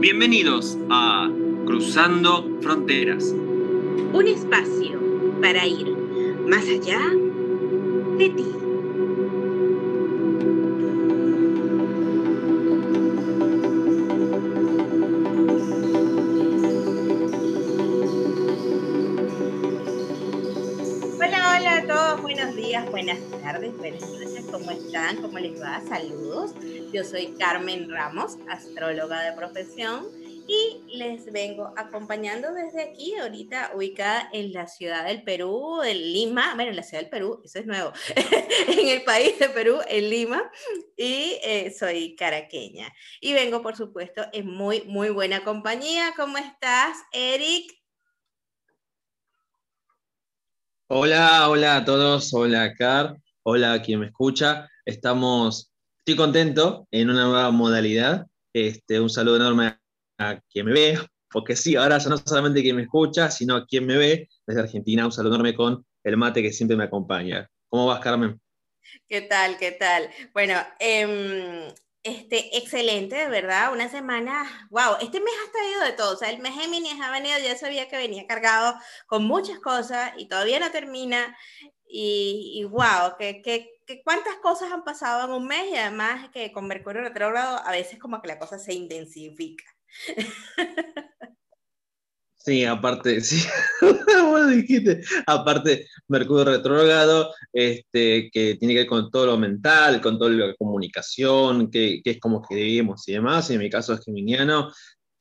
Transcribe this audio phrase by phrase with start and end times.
[0.00, 1.30] Bienvenidos a
[1.66, 3.22] Cruzando Fronteras.
[4.14, 4.98] Un espacio
[5.42, 5.94] para ir
[6.48, 6.98] más allá
[8.16, 8.46] de ti.
[21.18, 25.20] Hola, hola a todos, buenos días, buenas tardes, buenas noches, ¿cómo están?
[25.20, 25.82] ¿Cómo les va?
[25.86, 26.54] Saludos.
[26.92, 30.08] Yo soy Carmen Ramos, astróloga de profesión,
[30.48, 36.56] y les vengo acompañando desde aquí, ahorita ubicada en la ciudad del Perú, en Lima,
[36.56, 37.92] bueno, en la ciudad del Perú, eso es nuevo,
[38.66, 40.42] en el país de Perú, en Lima,
[40.96, 42.92] y eh, soy caraqueña.
[43.20, 46.12] Y vengo, por supuesto, en muy, muy buena compañía.
[46.16, 47.72] ¿Cómo estás, Eric?
[50.88, 54.68] Hola, hola a todos, hola Car, hola a quien me escucha.
[54.84, 55.69] Estamos
[56.10, 58.26] estoy contento en una nueva modalidad.
[58.52, 59.78] Este, un saludo enorme
[60.18, 60.98] a quien me ve,
[61.30, 64.62] porque sí, ahora ya no solamente quien me escucha, sino a quien me ve desde
[64.62, 65.06] Argentina.
[65.06, 67.48] Un saludo enorme con el mate que siempre me acompaña.
[67.68, 68.40] ¿Cómo vas, Carmen?
[69.06, 69.56] ¿Qué tal?
[69.56, 70.10] ¿Qué tal?
[70.32, 71.72] Bueno, eh,
[72.02, 73.72] este, excelente, de verdad.
[73.72, 76.14] Una semana, wow, este mes ha traído de todo.
[76.14, 78.74] O sea, el mes Géminis ha venido, ya sabía que venía cargado
[79.06, 81.36] con muchas cosas y todavía no termina.
[81.86, 86.52] Y, y wow, que, que cuántas cosas han pasado en un mes y además que
[86.52, 89.64] con Mercurio retrógrado a veces como que la cosa se intensifica.
[92.42, 93.46] Sí, aparte, sí,
[93.82, 100.18] bueno, dijiste, aparte Mercurio retrógrado, este, que tiene que ver con todo lo mental, con
[100.18, 103.92] toda la comunicación, que, que es como que vivimos y demás, y en mi caso
[103.92, 104.72] es geminiano,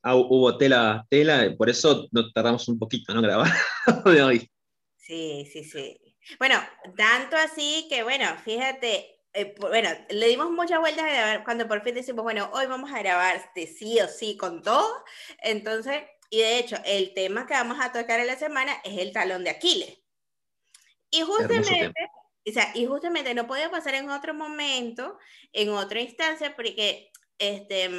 [0.01, 3.21] ah, hubo tela, tela, por eso nos tardamos un poquito, ¿no?
[3.21, 3.51] Grabar.
[4.95, 6.08] Sí, sí, sí.
[6.37, 6.61] Bueno,
[6.95, 11.83] tanto así que, bueno, fíjate, eh, bueno, le dimos muchas vueltas a grabar cuando por
[11.83, 15.03] fin decimos, bueno, hoy vamos a grabar este sí o sí con todo.
[15.41, 19.11] Entonces, y de hecho, el tema que vamos a tocar en la semana es el
[19.13, 19.99] talón de Aquiles.
[21.11, 21.93] Y justamente,
[22.47, 25.17] o sea, y justamente no podía pasar en otro momento,
[25.53, 27.89] en otra instancia, porque este,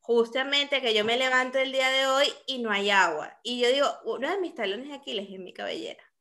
[0.00, 3.38] justamente que yo me levanto el día de hoy y no hay agua.
[3.42, 6.11] Y yo digo, uno de mis talones de Aquiles es mi cabellera.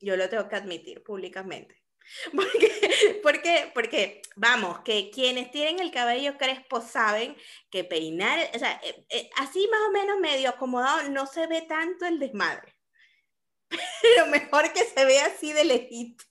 [0.00, 1.80] Yo lo tengo que admitir públicamente.
[3.22, 3.70] ¿Por qué?
[3.72, 7.36] Porque, vamos, que quienes tienen el cabello crespo saben
[7.70, 11.62] que peinar, o sea, eh, eh, así más o menos medio acomodado no se ve
[11.62, 12.74] tanto el desmadre.
[14.02, 16.24] Pero mejor que se vea así de lejito.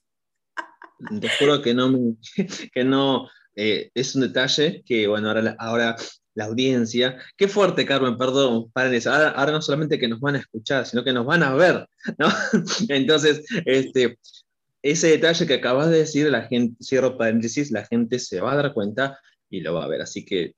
[1.20, 1.90] Te juro que no,
[2.74, 5.96] que no eh, es un detalle que, bueno, ahora, ahora
[6.40, 7.18] la audiencia.
[7.36, 11.04] Qué fuerte, Carmen, perdón, para ahora, ahora, no solamente que nos van a escuchar, sino
[11.04, 11.86] que nos van a ver,
[12.18, 12.28] ¿no?
[12.88, 14.18] Entonces, este,
[14.82, 18.56] ese detalle que acabas de decir, la gente, cierro paréntesis, la gente se va a
[18.56, 19.20] dar cuenta
[19.50, 20.54] y lo va a ver, así que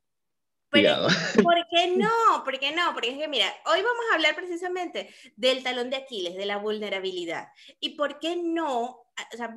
[0.71, 1.09] cuidado.
[1.43, 2.45] ¿Por qué no?
[2.45, 2.95] ¿Por qué no?
[2.95, 6.59] Porque es que, mira, hoy vamos a hablar precisamente del talón de Aquiles, de la
[6.59, 7.49] vulnerabilidad.
[7.81, 8.85] ¿Y por qué no?
[8.85, 9.55] O sea,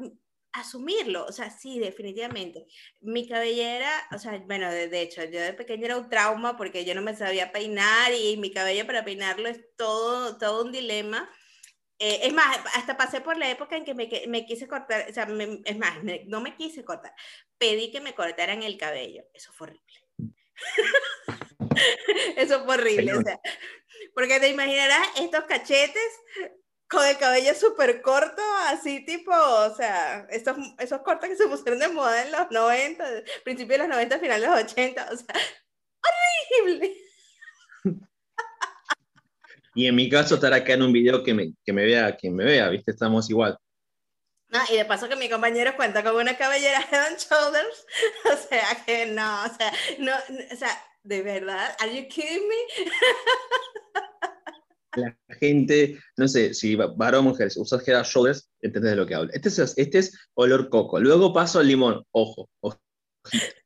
[0.59, 2.65] asumirlo, o sea, sí, definitivamente.
[3.01, 6.95] Mi cabellera, o sea, bueno, de, hecho, yo de pequeña era un trauma porque yo
[6.95, 11.29] no me sabía peinar y mi cabello para peinarlo es todo, todo un dilema.
[11.99, 15.13] Eh, es más, hasta pasé por la época en que me, me quise cortar, o
[15.13, 15.27] sea,
[15.65, 17.13] es más, no me quise cortar,
[17.57, 19.23] pedí que me cortaran el cabello.
[19.33, 19.83] Eso fue horrible.
[22.37, 23.39] Eso fue horrible, o sea,
[24.13, 26.21] porque te imaginarás estos cachetes
[26.89, 31.79] con el cabello súper corto, así tipo, o sea, esos, esos cortes que se pusieron
[31.79, 33.03] de moda en los 90,
[33.43, 35.35] principios de los 90, finales de los 80, o sea,
[36.59, 36.95] horrible.
[39.73, 42.33] Y en mi caso estar acá en un video que me, que me vea quien
[42.33, 42.91] me vea, ¿viste?
[42.91, 43.57] Estamos igual.
[44.47, 47.85] No, y de paso que mi compañero cuenta con una cabellera head and shoulders,
[48.31, 50.13] o sea que no, o sea, no,
[50.51, 50.69] o sea,
[51.03, 52.55] de verdad, ¿are you kidding me?
[54.95, 59.15] la gente, no sé, si varón o mujer, usas head shoulders, entendés de lo que
[59.15, 59.31] hablo.
[59.33, 60.99] Este es, este es olor coco.
[60.99, 62.03] Luego paso al limón.
[62.11, 62.49] Ojo.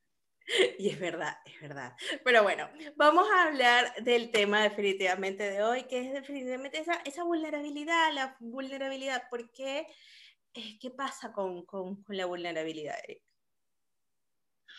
[0.79, 1.93] Y es verdad, es verdad.
[2.23, 7.23] Pero bueno, vamos a hablar del tema definitivamente de hoy, que es definitivamente esa, esa
[7.23, 9.23] vulnerabilidad, la vulnerabilidad.
[9.29, 9.85] ¿Por qué?
[10.55, 12.95] Eh, ¿Qué pasa con, con, con la vulnerabilidad?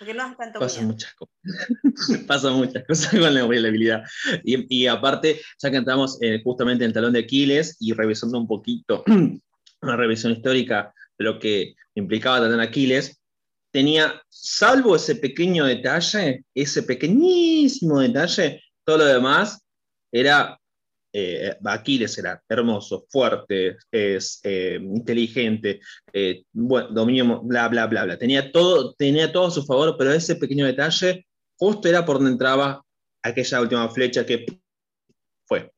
[0.01, 1.35] Porque no tanto Pasan muchas cosas.
[2.27, 4.03] Pasan muchas cosas con la vulnerabilidad.
[4.43, 8.39] Y, y aparte, ya que entramos eh, justamente en el talón de Aquiles y revisando
[8.39, 9.05] un poquito
[9.83, 13.21] una revisión histórica de lo que implicaba talón de Aquiles,
[13.71, 19.63] tenía, salvo ese pequeño detalle, ese pequeñísimo detalle, todo lo demás
[20.11, 20.60] era
[21.13, 25.81] eh, Aquiles era hermoso, fuerte, es eh, inteligente,
[26.13, 28.19] eh, dominio, bla, bla, bla, bla.
[28.19, 31.27] Tenía todo, tenía todo a su favor, pero ese pequeño detalle
[31.57, 32.85] justo era por donde entraba
[33.23, 34.47] aquella última flecha que
[35.47, 35.73] fue.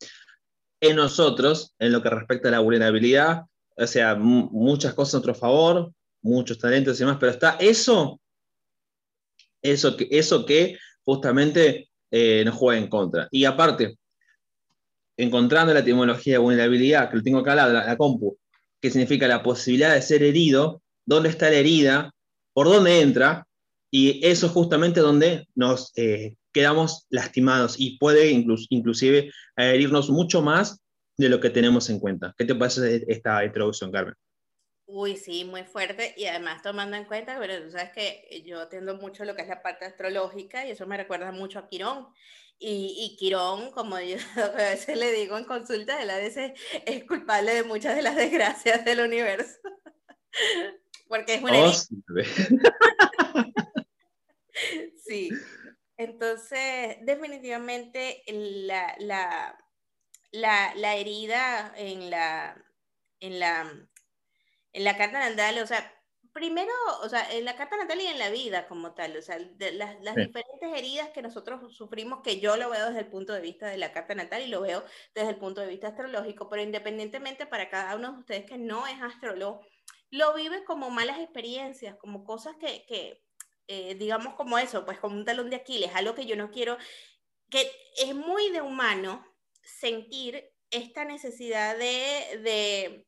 [0.81, 3.43] En nosotros, en lo que respecta a la vulnerabilidad,
[3.77, 5.93] o sea, muchas cosas a nuestro favor,
[6.23, 8.21] muchos talentos y demás, pero está eso,
[9.63, 13.29] eso que, eso que justamente eh, nos juega en contra.
[13.31, 13.97] Y aparte,
[15.17, 18.39] encontrando la etimología de vulnerabilidad, que lo tengo acá la, compu,
[18.81, 22.13] que significa la posibilidad de ser herido, dónde está la herida,
[22.53, 23.47] por dónde entra,
[23.91, 30.81] y eso es justamente donde nos eh, quedamos lastimados y puede inclusive herirnos mucho más
[31.19, 32.35] de lo que tenemos en cuenta.
[32.37, 34.15] ¿Qué te parece esta introducción, Carmen?
[34.95, 38.95] Uy, sí, muy fuerte y además tomando en cuenta, pero tú sabes que yo atiendo
[38.97, 42.13] mucho lo que es la parte astrológica y eso me recuerda mucho a Quirón.
[42.59, 46.53] Y, y Quirón, como yo a veces le digo en consulta, él a veces
[46.85, 49.61] es culpable de muchas de las desgracias del universo.
[51.09, 51.59] Porque es una...
[51.59, 51.73] Oh,
[55.07, 55.31] sí.
[55.97, 59.59] Entonces, definitivamente la, la,
[60.33, 62.63] la, la herida en la,
[63.21, 63.89] en la
[64.73, 65.93] en la carta natal, o sea,
[66.33, 66.73] primero,
[67.03, 70.01] o sea, en la carta natal y en la vida como tal, o sea, las,
[70.01, 73.67] las diferentes heridas que nosotros sufrimos, que yo lo veo desde el punto de vista
[73.67, 74.85] de la carta natal y lo veo
[75.15, 78.87] desde el punto de vista astrológico, pero independientemente para cada uno de ustedes que no
[78.87, 79.61] es astrólogo,
[80.11, 83.23] lo vive como malas experiencias, como cosas que, que
[83.69, 86.79] eh, digamos como eso, pues como un talón de Aquiles, algo que yo no quiero,
[87.51, 89.25] que es muy de humano
[89.63, 93.07] sentir esta necesidad de, de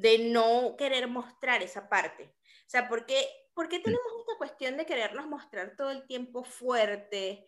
[0.00, 2.34] de no querer mostrar esa parte.
[2.66, 7.44] O sea, ¿por qué, tenemos esta cuestión de querernos mostrar todo el tiempo fuerte?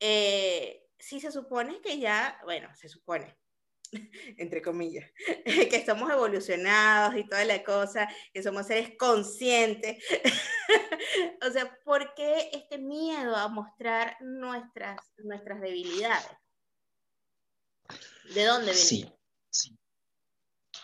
[0.00, 3.38] Eh, si se supone que ya, bueno, se supone,
[4.36, 5.10] entre comillas,
[5.44, 10.04] que somos evolucionados y toda la cosa, que somos seres conscientes.
[11.46, 16.36] o sea, ¿por qué este miedo a mostrar nuestras, nuestras debilidades?
[18.34, 18.74] ¿De dónde viene?
[18.74, 19.12] Sí,
[19.48, 19.78] sí.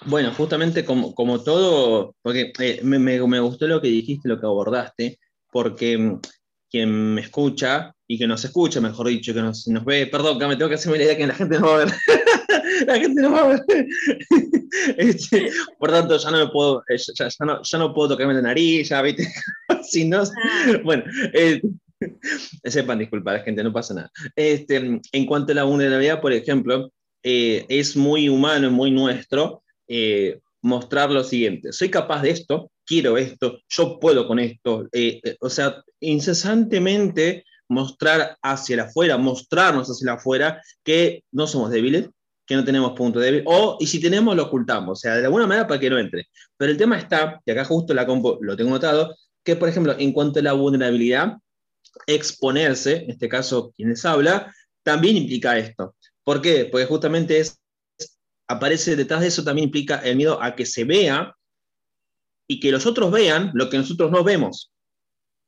[0.06, 4.46] Bueno, justamente como, como todo, porque eh, me, me, gustó lo que dijiste, lo que
[4.46, 5.18] abordaste,
[5.50, 6.20] porque mm,
[6.68, 10.46] quien me escucha y que nos escucha, mejor dicho, que nos, nos ve, perdón, que
[10.46, 11.88] me tengo que hacerme la idea que la gente no va a ver.
[12.86, 13.60] la gente no va a ver.
[14.96, 18.40] Este, por tanto, ya no me puedo, eh, ya, no, ya no puedo tocarme la
[18.40, 19.28] nariz, ya, ¿viste?
[19.84, 20.80] si no, ah.
[20.82, 21.60] bueno, eh,
[22.64, 24.10] sepan disculpar, gente, no pasa nada.
[24.34, 24.76] Este,
[25.12, 26.90] en cuanto a la vulnerabilidad, por ejemplo,
[27.22, 33.58] es muy humano, muy nuestro, eh, mostrar lo siguiente, soy capaz de esto, quiero esto,
[33.68, 40.62] yo puedo con esto, eh, eh, o sea, incesantemente mostrar hacia afuera, mostrarnos hacia afuera
[40.84, 42.08] que no somos débiles,
[42.46, 45.46] que no tenemos punto débil, o, y si tenemos, lo ocultamos, o sea, de alguna
[45.46, 46.26] manera para que no entre.
[46.56, 49.94] Pero el tema está, y acá justo la compo lo tengo notado, que por ejemplo,
[49.98, 51.38] en cuanto a la vulnerabilidad,
[52.06, 54.52] exponerse, en este caso quienes habla,
[54.82, 55.94] también implica esto.
[56.24, 56.68] ¿Por qué?
[56.70, 57.58] Porque justamente es
[58.48, 61.34] aparece detrás de eso también implica el miedo a que se vea
[62.46, 64.72] y que los otros vean lo que nosotros no vemos.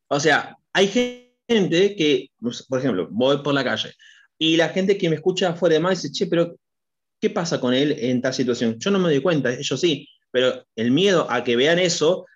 [0.08, 2.30] O sea, hay gente que,
[2.68, 3.92] por ejemplo, voy por la calle
[4.38, 6.56] y la gente que me escucha fuera de más dice, che, pero
[7.20, 8.78] ¿qué pasa con él en tal situación?
[8.78, 12.26] Yo no me doy cuenta, ellos sí, pero el miedo a que vean eso,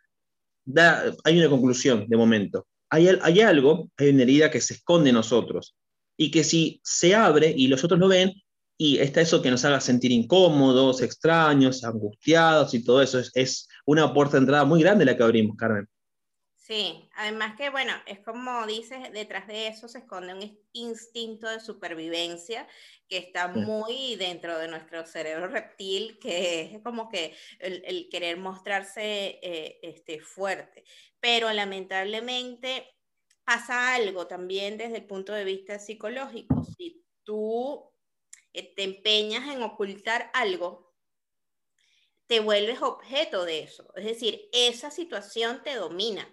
[0.64, 2.66] da, hay una conclusión de momento.
[2.90, 5.74] Hay, hay algo, hay una herida que se esconde en nosotros
[6.16, 8.32] y que si se abre y los otros lo ven,
[8.80, 13.20] y está eso que nos haga sentir incómodos, extraños, angustiados y todo eso.
[13.34, 15.88] Es, una puerta de entrada muy grande la que abrimos, Carmen.
[16.54, 21.60] Sí, además que, bueno, es como dices, detrás de eso se esconde un instinto de
[21.60, 22.68] supervivencia
[23.08, 29.40] que está muy dentro de nuestro cerebro reptil, que es como que el, querer mostrarse
[29.42, 30.84] eh, este, fuerte.
[31.18, 32.86] Pero lamentablemente
[33.44, 36.62] pasa algo también desde el punto de vista psicológico.
[36.76, 37.90] Si tú
[38.52, 40.94] te empeñas en ocultar algo,
[42.26, 43.92] te vuelves objeto de eso.
[43.96, 46.28] Es decir, esa situación te domina.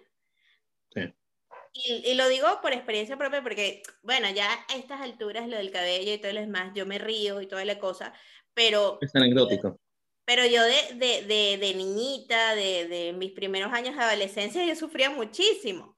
[1.78, 6.14] Y, lo digo por experiencia propia porque, bueno, ya a estas alturas lo del cabello
[6.14, 8.14] y todo lo demás, yo me río y toda la cosa,
[8.54, 8.98] pero...
[9.02, 9.78] Es anecdótico.
[10.24, 14.74] Pero yo de, de, de, de niñita, de, de mis primeros años de adolescencia, yo
[14.74, 15.96] sufría muchísimo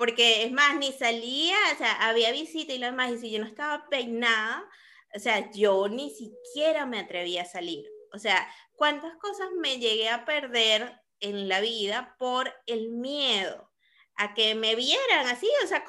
[0.00, 3.38] porque es más, ni salía, o sea, había visita y lo demás, y si yo
[3.38, 4.66] no estaba peinada,
[5.14, 7.84] o sea, yo ni siquiera me atreví a salir.
[8.12, 13.70] O sea, ¿cuántas cosas me llegué a perder en la vida por el miedo
[14.16, 15.48] a que me vieran así?
[15.64, 15.84] O sea,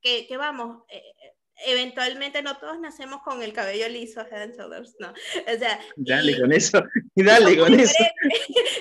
[0.00, 4.56] que, que, vamos, eh, eh, eventualmente no todos nacemos con el cabello liso, head and
[4.56, 5.10] shoulders, ¿no?
[5.10, 6.82] O sea, Dale con eso.
[7.14, 7.94] Y dale con eso.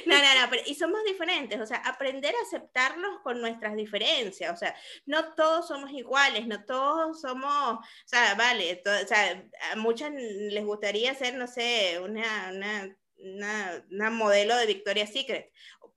[0.05, 4.53] No, no, no, pero, y somos diferentes, o sea, aprender a aceptarnos con nuestras diferencias,
[4.53, 4.75] o sea,
[5.05, 10.63] no todos somos iguales, no todos somos, o sea, vale, o sea, a muchos les
[10.65, 15.51] gustaría ser, no sé, una, una, una, una modelo de Victoria's Secret,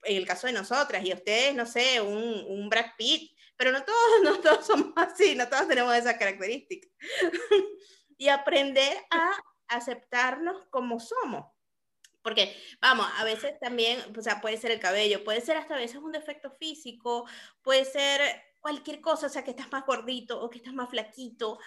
[0.04, 3.82] en el caso de nosotras, y ustedes, no sé, un, un Brad Pitt, pero no
[3.82, 6.90] todos, no todos somos así, no todos tenemos esas características.
[8.18, 9.32] y aprender a
[9.68, 11.55] aceptarnos como somos.
[12.26, 15.78] Porque, vamos, a veces también, o sea, puede ser el cabello, puede ser hasta a
[15.78, 17.24] veces un defecto físico,
[17.62, 18.20] puede ser
[18.60, 21.60] cualquier cosa, o sea, que estás más gordito o que estás más flaquito.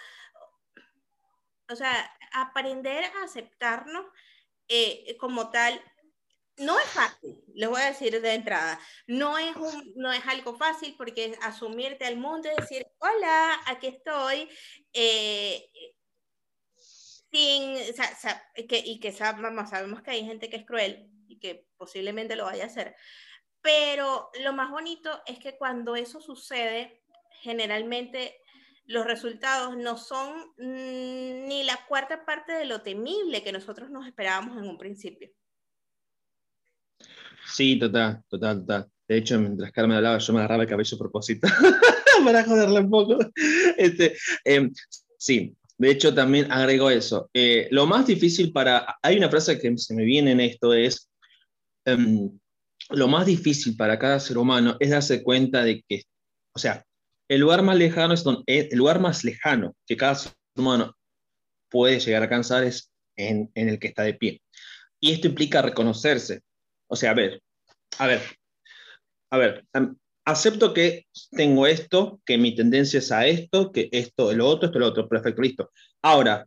[1.69, 4.05] O sea, aprender a aceptarnos
[4.67, 5.81] eh, como tal
[6.57, 9.55] no es fácil, les voy a decir de entrada, no es,
[9.95, 14.49] no es algo fácil porque asumirte al mundo y decir, hola, aquí estoy,
[14.91, 15.71] eh,
[17.31, 17.75] sin,
[18.67, 22.45] que, y que sabemos, sabemos que hay gente que es cruel y que posiblemente lo
[22.45, 22.95] vaya a hacer,
[23.61, 27.03] pero lo más bonito es que cuando eso sucede,
[27.41, 28.41] generalmente
[28.85, 34.07] los resultados no son mm, ni la cuarta parte de lo temible que nosotros nos
[34.07, 35.29] esperábamos en un principio.
[37.45, 38.91] Sí, total, total, total.
[39.07, 41.47] De hecho, mientras Carmen hablaba, yo me agarraba el cabello a propósito
[42.23, 43.17] para joderle un poco.
[43.77, 44.71] Este, em,
[45.17, 47.29] sí, de hecho también agrego eso.
[47.33, 48.97] Eh, lo más difícil para...
[49.01, 51.09] Hay una frase que se me viene en esto, es...
[51.85, 52.37] Em,
[52.89, 56.03] lo más difícil para cada ser humano es darse cuenta de que,
[56.53, 56.83] o sea,
[57.29, 60.95] el lugar más lejano es donde, el lugar más lejano que cada ser humano
[61.69, 64.41] puede llegar a alcanzar es en, en el que está de pie.
[64.99, 66.41] Y esto implica reconocerse,
[66.87, 67.41] o sea, a ver,
[67.99, 68.21] a ver,
[69.29, 69.65] a ver,
[70.29, 74.79] acepto que tengo esto, que mi tendencia es a esto, que esto, lo otro, esto,
[74.79, 75.71] lo otro, perfecto, listo.
[76.01, 76.45] Ahora,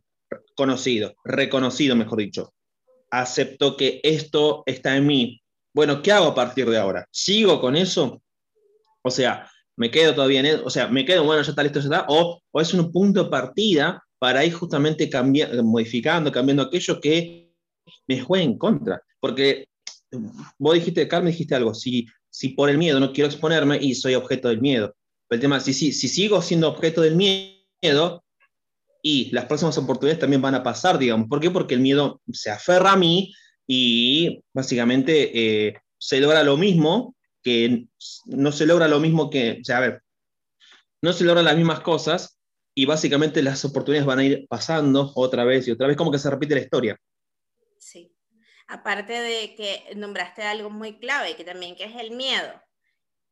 [0.55, 2.53] conocido, reconocido, mejor dicho.
[3.11, 5.41] Acepto que esto está en mí.
[5.73, 7.07] Bueno, ¿qué hago a partir de ahora?
[7.11, 8.21] ¿Sigo con eso?
[9.01, 11.79] O sea, me quedo todavía en eso, o sea, me quedo, bueno, ya está listo,
[11.79, 16.63] ya está, o, o es un punto de partida para ir justamente cambiando, modificando, cambiando
[16.63, 17.51] aquello que
[18.07, 19.01] me juega en contra.
[19.19, 19.67] Porque
[20.57, 24.15] vos dijiste, Carmen, dijiste algo, si, si por el miedo no quiero exponerme y soy
[24.15, 24.95] objeto del miedo.
[25.29, 28.23] el tema si, si, si sigo siendo objeto del miedo
[29.03, 31.27] y las próximas oportunidades también van a pasar, digamos.
[31.27, 31.51] ¿Por qué?
[31.51, 33.33] Porque el miedo se aferra a mí
[33.67, 37.85] y básicamente eh, se logra lo mismo que
[38.25, 40.01] no se logra lo mismo que, o sea, a ver,
[41.03, 42.39] no se logran las mismas cosas
[42.73, 46.17] y básicamente las oportunidades van a ir pasando otra vez y otra vez, como que
[46.17, 46.97] se repite la historia.
[47.77, 48.12] Sí
[48.73, 52.59] aparte de que nombraste algo muy clave, que también que es el miedo.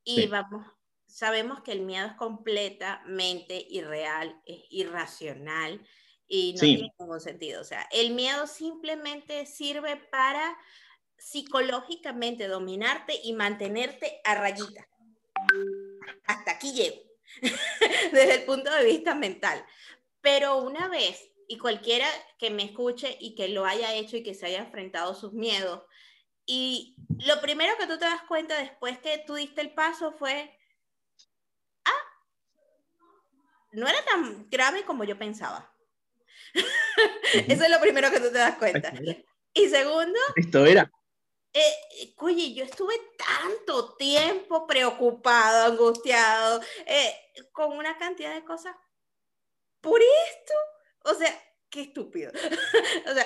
[0.04, 0.66] Y vamos,
[1.08, 5.84] sabemos que el miedo es completamente irreal, es irracional
[6.28, 7.62] y no tiene ningún sentido.
[7.62, 10.58] O sea, el miedo simplemente sirve para
[11.18, 14.88] psicológicamente dominarte y mantenerte a rayita.
[16.26, 17.02] Hasta aquí llego,
[18.12, 19.66] desde el punto de vista mental.
[20.22, 22.08] Pero una vez y cualquiera
[22.40, 25.84] que me escuche y que lo haya hecho y que se haya enfrentado sus miedos.
[26.46, 30.58] Y lo primero que tú te das cuenta después que tú diste el paso fue,
[31.84, 32.04] ah,
[33.74, 35.76] no era tan grave como yo pensaba.
[37.34, 38.94] Eso es lo primero que tú te das cuenta.
[39.54, 40.90] Y segundo, esto era.
[41.52, 47.14] Eh, oye, yo estuve tanto tiempo preocupado, angustiado, eh,
[47.52, 48.74] con una cantidad de cosas
[49.82, 50.54] por esto.
[51.06, 51.34] O sea,
[51.70, 52.32] qué estúpido.
[53.10, 53.26] o sea,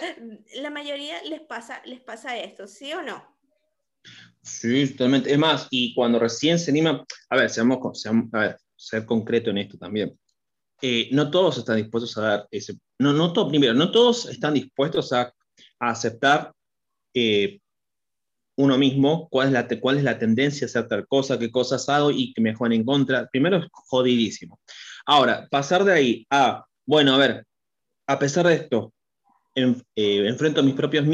[0.62, 3.36] la mayoría les pasa, les pasa esto, ¿sí o no?
[4.42, 5.32] Sí, totalmente.
[5.32, 9.58] Es más, y cuando recién se anima, a ver, seamos, a ver, ser concreto en
[9.58, 10.18] esto también.
[10.82, 14.54] Eh, no todos están dispuestos a dar ese, no, no todo, primero, no todos están
[14.54, 15.34] dispuestos a,
[15.80, 16.54] a aceptar
[17.14, 17.60] eh,
[18.58, 21.88] uno mismo cuál es, la, cuál es la tendencia a hacer tal cosa, qué cosas
[21.90, 23.28] hago y que me juegan en contra.
[23.28, 24.60] Primero es jodidísimo.
[25.06, 27.46] Ahora, pasar de ahí a, bueno, a ver,
[28.08, 28.94] a pesar de esto,
[29.56, 31.06] eh, enfrento mis propios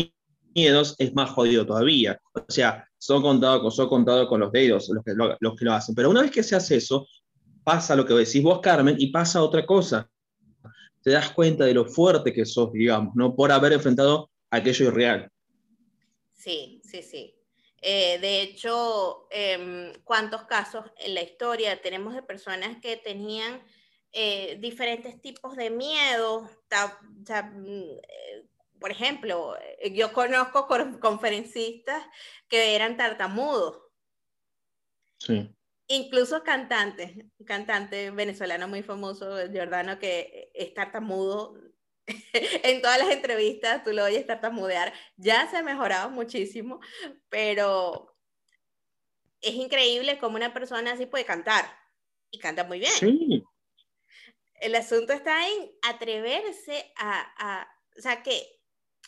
[0.53, 2.19] miedos, es más jodido todavía.
[2.33, 5.73] O sea, son contados son contado con los dedos los que, lo, los que lo
[5.73, 5.95] hacen.
[5.95, 7.07] Pero una vez que se hace eso,
[7.63, 10.09] pasa lo que decís vos, Carmen, y pasa otra cosa.
[11.01, 13.35] Te das cuenta de lo fuerte que sos, digamos, ¿no?
[13.35, 15.29] Por haber enfrentado aquello irreal.
[16.33, 17.35] Sí, sí, sí.
[17.81, 23.61] Eh, de hecho, em, ¿cuántos casos en la historia tenemos de personas que tenían
[24.13, 26.49] eh, diferentes tipos de miedo.
[27.53, 28.45] Mm, eh,
[28.79, 30.67] por ejemplo, eh, yo conozco
[30.99, 32.03] conferencistas
[32.47, 33.81] que eran tartamudos.
[35.87, 41.55] Incluso cantantes, un cantante venezolano muy famoso, Giordano, que es tartamudo
[42.33, 44.93] en todas las entrevistas tú lo oyes tartamudear.
[45.17, 46.79] Ya se ha mejorado muchísimo,
[47.29, 48.15] pero
[49.41, 51.65] es increíble cómo una persona así puede cantar.
[52.29, 52.91] Y canta muy bien.
[52.91, 53.43] Sí.
[54.61, 58.59] El asunto está en atreverse a, o sea, que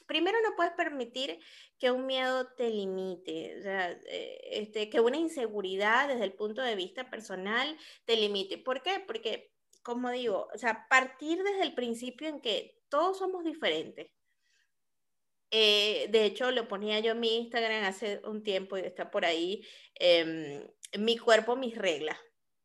[0.07, 1.39] primero no puedes permitir
[1.77, 6.63] que un miedo te limite, o sea, eh, este, que una inseguridad desde el punto
[6.63, 8.57] de vista personal te limite.
[8.57, 9.03] ¿Por qué?
[9.05, 14.11] Porque, como digo, o sea, partir desde el principio en que todos somos diferentes.
[15.51, 19.23] Eh, de hecho, lo ponía yo en mi Instagram hace un tiempo y está por
[19.23, 19.63] ahí,
[19.95, 20.67] em,
[20.97, 22.17] mi cuerpo, mis reglas.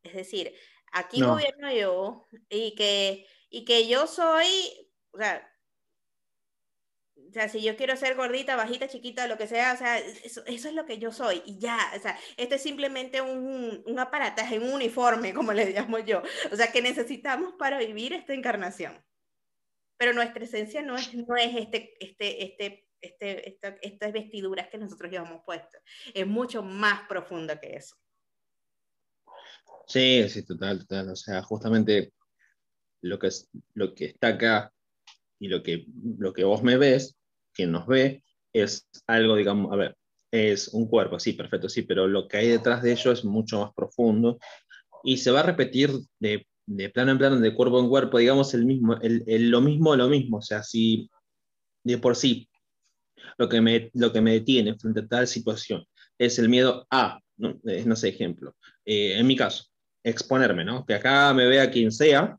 [0.02, 0.54] Es decir,
[0.92, 4.47] aquí gobierno yo y que, y que yo soy,
[5.12, 5.49] o sea,
[7.28, 10.42] o sea, si yo quiero ser gordita, bajita, chiquita, lo que sea, o sea, eso,
[10.47, 13.99] eso es lo que yo soy y ya, o sea, esto es simplemente un, un
[13.99, 19.04] aparataje, un uniforme, como le llamo yo, o sea, que necesitamos para vivir esta encarnación.
[19.99, 24.78] Pero nuestra esencia no es, no es este, este, este, este, esta, estas vestiduras que
[24.78, 25.83] nosotros llevamos puestas,
[26.14, 27.97] es mucho más profunda que eso.
[29.88, 31.11] Sí, sí, total, total.
[31.11, 32.12] O sea, justamente
[33.02, 34.73] lo que, es, lo que está acá
[35.38, 35.87] y lo que,
[36.18, 37.16] lo que vos me ves,
[37.54, 39.97] quien nos ve, es algo, digamos, a ver,
[40.30, 43.61] es un cuerpo, sí, perfecto, sí, pero lo que hay detrás de ello es mucho
[43.61, 44.38] más profundo
[45.04, 48.52] y se va a repetir de, de plano en plano, de cuerpo en cuerpo, digamos,
[48.54, 50.38] el mismo, el, lo mismo, lo mismo.
[50.38, 51.11] O sea, si
[51.85, 52.49] de por sí
[53.38, 55.85] lo que me, lo que me detiene frente a tal situación
[56.18, 58.54] es el miedo a, no, no sé, ejemplo,
[58.85, 59.67] eh, en mi caso,
[60.02, 60.85] exponerme, ¿no?
[60.85, 62.38] Que acá me vea quien sea,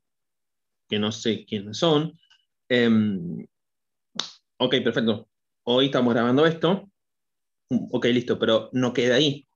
[0.87, 2.17] que no sé quiénes son.
[2.67, 2.89] Eh,
[4.57, 5.27] ok, perfecto.
[5.63, 6.89] Hoy estamos grabando esto.
[7.91, 9.47] Ok, listo, pero no queda ahí.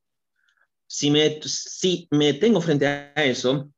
[0.85, 3.69] Si me, si me tengo frente a eso,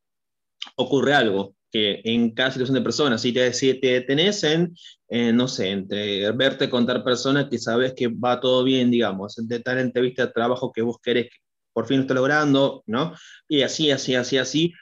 [0.75, 4.73] ocurre algo que en cada situación de personas, si te, si te detenés en,
[5.35, 9.79] no sé, entre verte contar personas que sabes que va todo bien, digamos, de tal
[9.79, 11.37] entrevista de trabajo que vos querés que
[11.75, 13.13] por fin lo estés logrando, ¿no?
[13.49, 14.73] Y así, así, así, así,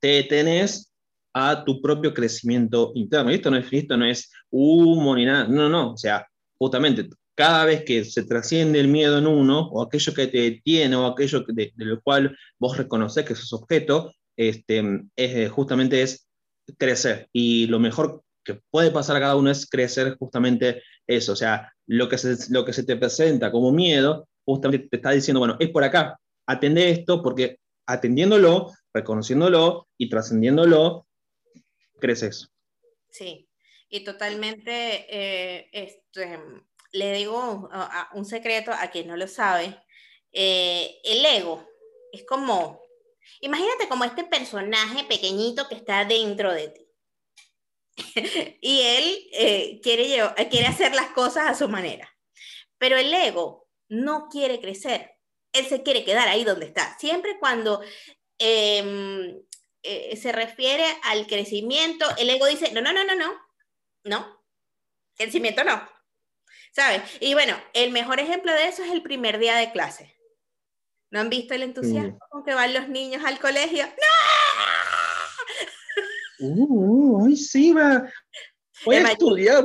[0.00, 0.92] te detenés
[1.32, 3.32] a tu propio crecimiento interno.
[3.32, 6.26] Y esto no es, esto no es humo ni nada, no, no, o sea,
[6.58, 10.94] justamente cada vez que se trasciende el miedo en uno, o aquello que te detiene,
[10.94, 16.28] o aquello de, de lo cual vos reconoces que sos objeto, este, es, justamente es
[16.78, 17.28] crecer.
[17.32, 21.32] Y lo mejor que puede pasar a cada uno es crecer justamente eso.
[21.32, 25.10] O sea, lo que se, lo que se te presenta como miedo, justamente te está
[25.10, 31.06] diciendo, bueno, es por acá, atende esto, porque atendiéndolo, reconociéndolo y trascendiéndolo,
[32.00, 32.48] creces.
[33.10, 33.48] Sí,
[33.88, 36.38] y totalmente, eh, este,
[36.92, 37.68] le digo
[38.14, 39.78] un secreto a quien no lo sabe,
[40.32, 41.66] eh, el ego
[42.12, 42.82] es como
[43.40, 46.88] Imagínate como este personaje pequeñito que está dentro de ti.
[48.60, 52.08] y él eh, quiere, eh, quiere hacer las cosas a su manera.
[52.78, 55.11] Pero el ego no quiere crecer.
[55.52, 56.96] Él se quiere quedar ahí donde está.
[56.98, 57.82] Siempre cuando
[58.38, 59.42] em,
[59.82, 63.32] eh, se refiere al crecimiento, el ego dice, no, no, no, no, no,
[64.04, 64.44] no,
[65.16, 65.88] crecimiento no.
[66.72, 67.02] ¿Sabes?
[67.20, 70.16] Y bueno, el mejor ejemplo de eso es el primer día de clase.
[71.10, 73.84] ¿No han visto el entusiasmo con que van los niños al colegio?
[73.86, 73.92] ¡No!
[76.48, 78.10] Uh, ¡Ay, sí, va!
[78.84, 79.62] Voy a estudiar,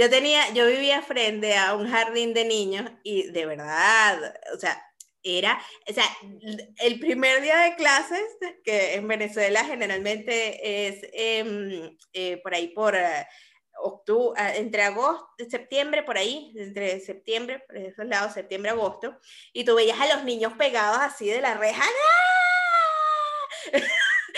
[0.00, 4.82] Yo tenía, yo vivía frente a un jardín de niños y de verdad, o sea,
[5.22, 6.06] era, o sea,
[6.78, 8.22] el primer día de clases,
[8.64, 13.26] que en Venezuela generalmente es eh, eh, por ahí por eh,
[13.82, 19.18] octubre, ah, entre agosto, septiembre, por ahí, entre septiembre, por esos lados, septiembre, agosto,
[19.52, 21.84] y tú veías a los niños pegados así de la reja.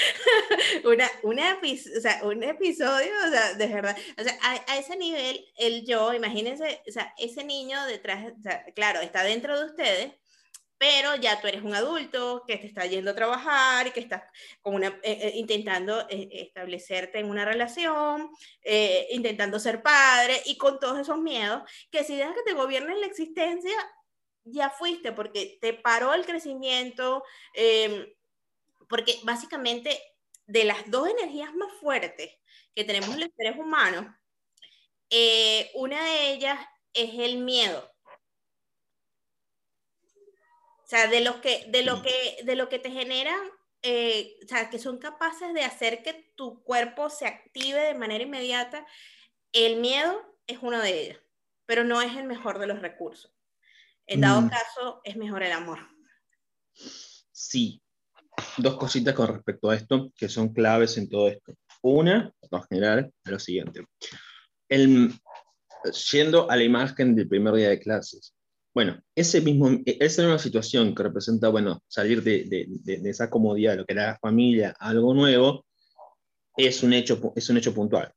[0.85, 4.97] una, una, o sea, un episodio, o sea, de verdad, o sea, a, a, ese
[4.97, 8.33] nivel, el yo, imagínense, o sea, ese niño detrás,
[8.75, 10.13] claro, está dentro de ustedes,
[10.83, 14.25] pero ya tú eres un adulto que te está yendo a trabajar que estás
[14.61, 18.29] como una, eh, eh, intentando eh, establecerte en una relación,
[18.63, 23.01] eh, intentando ser padre y con todos esos miedos, que si dejas que te gobiernen
[23.01, 23.77] la existencia,
[24.43, 27.23] ya fuiste, porque te paró el crecimiento,
[27.55, 28.05] em,
[28.93, 29.99] porque básicamente
[30.45, 32.31] de las dos energías más fuertes
[32.75, 34.05] que tenemos los seres humanos,
[35.73, 36.59] una de ellas
[36.93, 37.91] es el miedo
[40.83, 43.41] o sea, de, los que, de, lo, que, de lo que te generan,
[43.81, 48.25] eh, o sea, que son capaces de hacer que tu cuerpo se active de manera
[48.25, 48.87] inmediata,
[49.53, 51.19] el miedo es uno de ellos,
[51.65, 53.35] pero no es el mejor de los recursos.
[54.05, 54.51] En dado mm.
[54.51, 55.79] caso, es mejor el amor.
[57.33, 57.83] Sí.
[58.59, 61.55] Dos cositas con respecto a esto que son claves en todo esto.
[61.83, 63.85] Una, en general, es lo siguiente.
[64.69, 65.13] El,
[66.11, 68.35] yendo a la imagen del primer día de clases.
[68.75, 73.85] Bueno, ese mismo, esa misma situación que representa, bueno, salir de, de, esa comodidad, lo
[73.85, 75.67] que era la familia, algo nuevo,
[76.57, 78.13] es un, hecho, es un hecho puntual.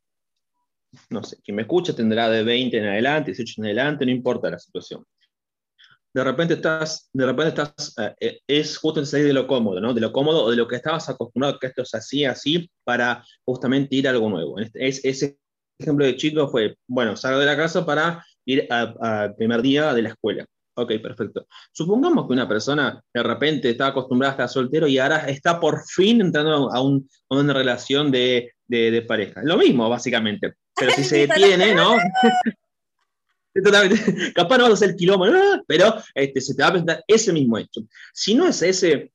[1.09, 4.49] No sé, quien me escucha tendrá de 20 en adelante, 18 en adelante, no importa
[4.49, 5.03] la situación.
[6.15, 9.93] De repente estás, de repente estás, eh, es justo salir de lo cómodo, ¿no?
[9.93, 13.21] De lo cómodo o de lo que estabas acostumbrado, que esto es así, así, para
[13.43, 14.57] justamente ir a algo nuevo.
[14.57, 15.37] Este, es, ese
[15.77, 20.03] ejemplo de chico fue, bueno, salgo de la casa para ir al primer día de
[20.03, 20.45] la escuela.
[20.77, 21.47] Ok, perfecto.
[21.73, 25.83] Supongamos que una persona de repente está acostumbrada a estar soltero y ahora está por
[25.85, 29.41] fin entrando a, una relación de, de, pareja.
[29.43, 30.53] Lo mismo, básicamente.
[30.77, 31.97] Pero si se detiene, ¿no?
[34.35, 37.57] Capaz no vas a hacer kilómetro, pero este, se te va a presentar ese mismo
[37.57, 37.81] hecho.
[38.13, 39.11] Si no es ese,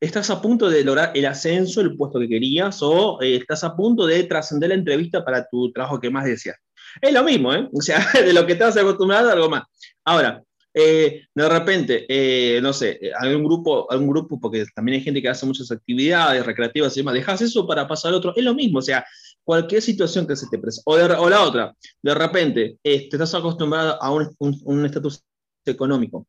[0.00, 3.76] estás a punto de lograr el ascenso, el puesto que querías, o eh, estás a
[3.76, 6.56] punto de trascender la entrevista para tu trabajo que más deseas.
[7.00, 7.68] Es lo mismo, ¿eh?
[7.72, 9.62] O sea, de lo que estabas acostumbrado a algo más.
[10.04, 10.42] Ahora,
[10.74, 15.28] eh, de repente, eh, no sé, algún grupo, algún grupo, porque también hay gente que
[15.28, 18.78] hace muchas actividades recreativas y demás, dejas eso para pasar al otro, es lo mismo,
[18.78, 19.04] o sea,
[19.44, 24.02] cualquier situación que se te presente, o, o, la otra, de repente, te estás acostumbrado
[24.02, 25.22] a un estatus
[25.64, 26.26] económico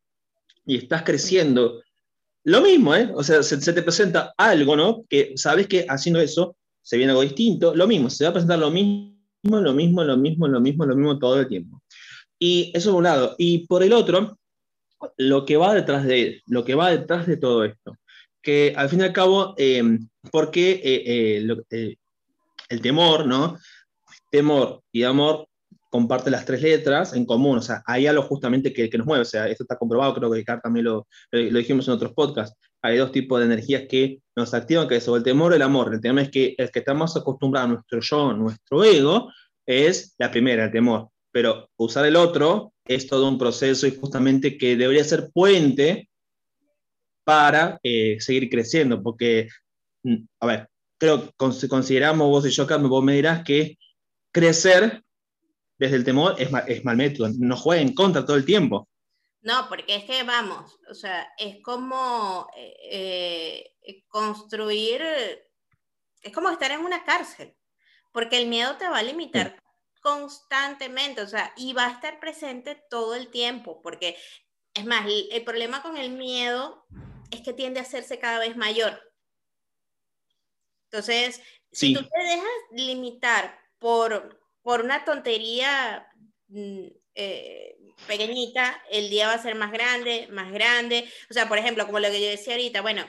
[0.66, 1.80] y estás creciendo
[2.44, 3.10] lo mismo, ¿eh?
[3.14, 5.04] O sea, se, te presenta algo, ¿no?
[5.08, 8.58] Que sabes que haciendo eso se viene algo distinto, lo mismo, se va a presentar
[8.58, 11.82] lo mismo, lo mismo, lo mismo, lo mismo, lo mismo todo el tiempo.
[12.38, 13.34] Y eso por un lado.
[13.38, 14.38] Y por el otro,
[15.16, 17.96] lo que va detrás de, lo que va detrás de todo esto.
[18.42, 19.98] Que al fin y al cabo, eh,
[20.30, 21.96] porque eh, eh,
[22.74, 23.58] el temor, ¿no?
[24.30, 25.48] Temor y amor
[25.94, 29.22] comparte las tres letras en común, o sea, hay algo justamente que, que nos mueve,
[29.22, 32.58] o sea, esto está comprobado, creo que Ricardo también lo, lo, dijimos en otros podcasts,
[32.82, 35.94] hay dos tipos de energías que nos activan, que es el temor y el amor.
[35.94, 39.30] El tema es que el que estamos acostumbrados, nuestro yo, nuestro ego,
[39.64, 44.58] es la primera, el temor, pero usar el otro es todo un proceso y justamente
[44.58, 46.10] que debería ser puente
[47.22, 49.48] para eh, seguir creciendo, porque,
[50.02, 53.78] mm, a ver, creo que consideramos vos y yo, Carmen, vos me dirás que
[54.32, 55.02] crecer
[55.78, 58.88] desde el temor es, es mal método, no juega en contra todo el tiempo.
[59.44, 65.02] No, porque es que vamos, o sea, es como eh, eh, construir,
[66.22, 67.54] es como estar en una cárcel,
[68.10, 69.62] porque el miedo te va a limitar
[70.00, 74.16] constantemente, o sea, y va a estar presente todo el tiempo, porque
[74.72, 76.86] es más, el, problema con el miedo
[77.30, 78.98] es que tiende a hacerse cada vez mayor.
[80.94, 86.08] Entonces, si tú te dejas limitar por por una tontería
[86.48, 87.76] mm, eh,
[88.08, 91.08] pequeñita, el día va a ser más grande, más grande.
[91.30, 93.04] O sea, por ejemplo, como lo que yo decía ahorita, bueno,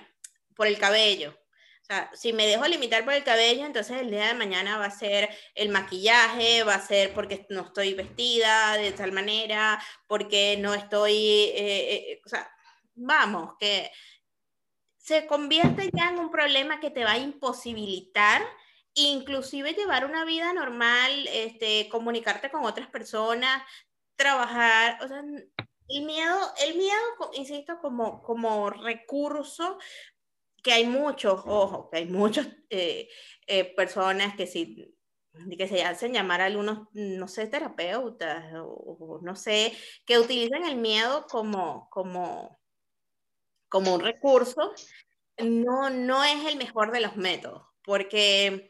[0.53, 1.39] por el cabello.
[1.81, 4.85] O sea, si me dejo limitar por el cabello, entonces el día de mañana va
[4.85, 10.57] a ser el maquillaje, va a ser porque no estoy vestida de tal manera, porque
[10.57, 12.51] no estoy, eh, eh, o sea,
[12.95, 13.91] vamos, que
[15.05, 18.41] se convierte ya en un problema que te va a imposibilitar
[18.95, 23.61] inclusive llevar una vida normal, este, comunicarte con otras personas,
[24.15, 29.77] trabajar, o sea, el miedo, el miedo, insisto, como, como recurso,
[30.63, 33.07] que hay muchos, ojo, que hay muchas eh,
[33.45, 34.95] eh, personas que sí,
[35.57, 39.73] que se hacen llamar a algunos, no sé, terapeutas, o, no sé,
[40.05, 42.57] que utilizan el miedo como, como,
[43.75, 44.73] como un recurso,
[45.37, 48.69] no, no es el mejor de los métodos, porque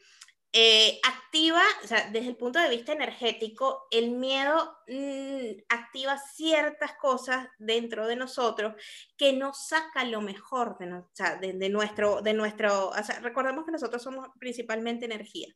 [0.52, 6.94] eh, activa, o sea, desde el punto de vista energético, el miedo mm, activa ciertas
[7.00, 8.74] cosas dentro de nosotros
[9.16, 13.74] que nos saca lo mejor de, o sea, de, nuestro, de nuestro, o recordemos que
[13.74, 15.54] nosotros somos principalmente energía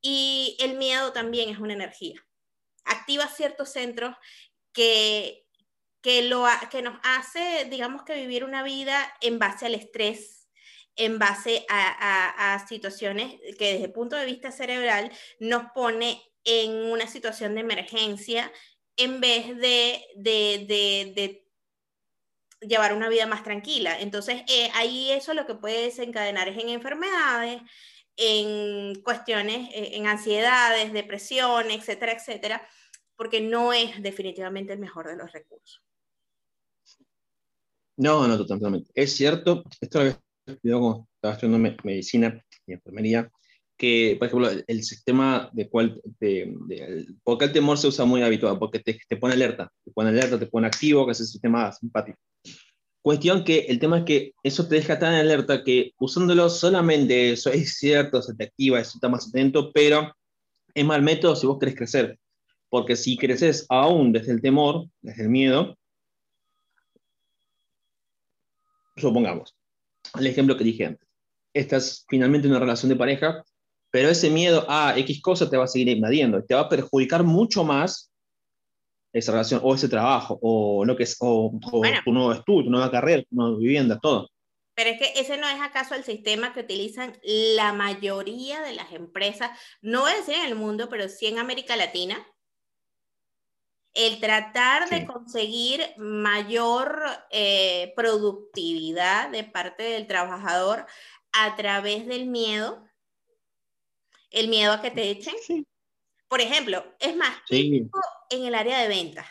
[0.00, 2.26] y el miedo también es una energía.
[2.84, 4.16] Activa ciertos centros
[4.72, 5.46] que,
[6.02, 10.48] que, lo, que nos hace, digamos que vivir una vida en base al estrés,
[10.96, 17.06] en base a, situaciones que desde el punto de vista cerebral nos pone en una
[17.06, 18.52] situación de emergencia
[18.96, 21.46] en vez de,
[22.60, 23.98] llevar una vida más tranquila.
[23.98, 27.62] Entonces, eh, ahí eso lo que puede desencadenar es en enfermedades,
[28.16, 32.68] en cuestiones, eh, en ansiedades, depresión, etcétera, etcétera,
[33.16, 35.82] porque no es definitivamente el mejor de los recursos.
[38.00, 38.90] No, no, totalmente.
[38.94, 40.10] Es cierto, esto lo
[40.62, 43.30] yo como estaba estudiando medicina y enfermería,
[43.76, 48.58] que, por ejemplo, el, sistema de cual, de, porque el temor se usa muy habitual,
[48.58, 51.70] porque te, te, pone alerta, te pone alerta, te pone activo, que es el sistema
[51.72, 52.18] simpático.
[53.02, 57.50] Cuestión que el tema es que eso te deja tan alerta que usándolo solamente eso
[57.50, 60.10] es cierto, se te activa, eso está más atento, pero
[60.72, 62.18] es mal método si vos querés crecer.
[62.70, 65.76] Porque si creces aún desde el temor, desde el miedo,
[69.00, 69.56] supongamos,
[70.18, 71.08] el ejemplo que dije antes,
[71.54, 73.44] estás finalmente en una relación de pareja,
[73.90, 77.24] pero ese miedo a X cosa te va a seguir invadiendo, te va a perjudicar
[77.24, 78.10] mucho más
[79.12, 81.58] esa relación, o ese trabajo, o lo que es, o,
[82.04, 84.28] tu nuevo estudio, tu nueva carrera, tu nueva vivienda, todo.
[84.76, 88.92] Pero es que ese no es acaso el sistema que utilizan la mayoría de las
[88.92, 89.50] empresas,
[89.82, 92.24] no voy a decir en el mundo, pero sí en América Latina.
[93.92, 100.86] El tratar de conseguir mayor eh, productividad de parte del trabajador
[101.32, 102.86] a través del miedo,
[104.30, 105.34] el miedo a que te echen.
[106.28, 107.90] Por ejemplo, es más, en
[108.30, 109.26] el área de ventas.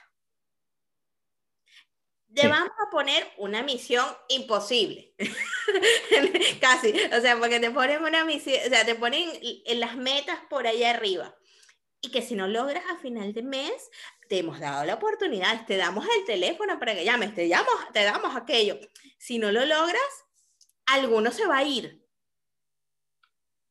[2.33, 5.15] Te vamos a poner una misión imposible.
[6.61, 6.93] Casi.
[7.17, 10.67] O sea, porque te ponen una misión, o sea, te ponen en las metas por
[10.67, 11.35] allá arriba.
[12.01, 13.89] Y que si no logras a final de mes,
[14.29, 18.03] te hemos dado la oportunidad, te damos el teléfono para que llames, te, llamo, te
[18.03, 18.79] damos aquello.
[19.17, 19.99] Si no lo logras,
[20.85, 21.99] alguno se va a ir.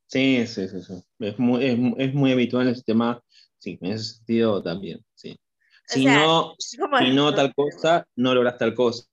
[0.08, 1.02] Sí, sí, sí, sí.
[1.20, 3.22] Es muy, es, es muy habitual el sistema
[3.58, 5.38] sí, en ese sentido también, sí.
[5.86, 6.76] Si, no, si
[7.14, 9.04] no tal cosa, no logras tal cosa.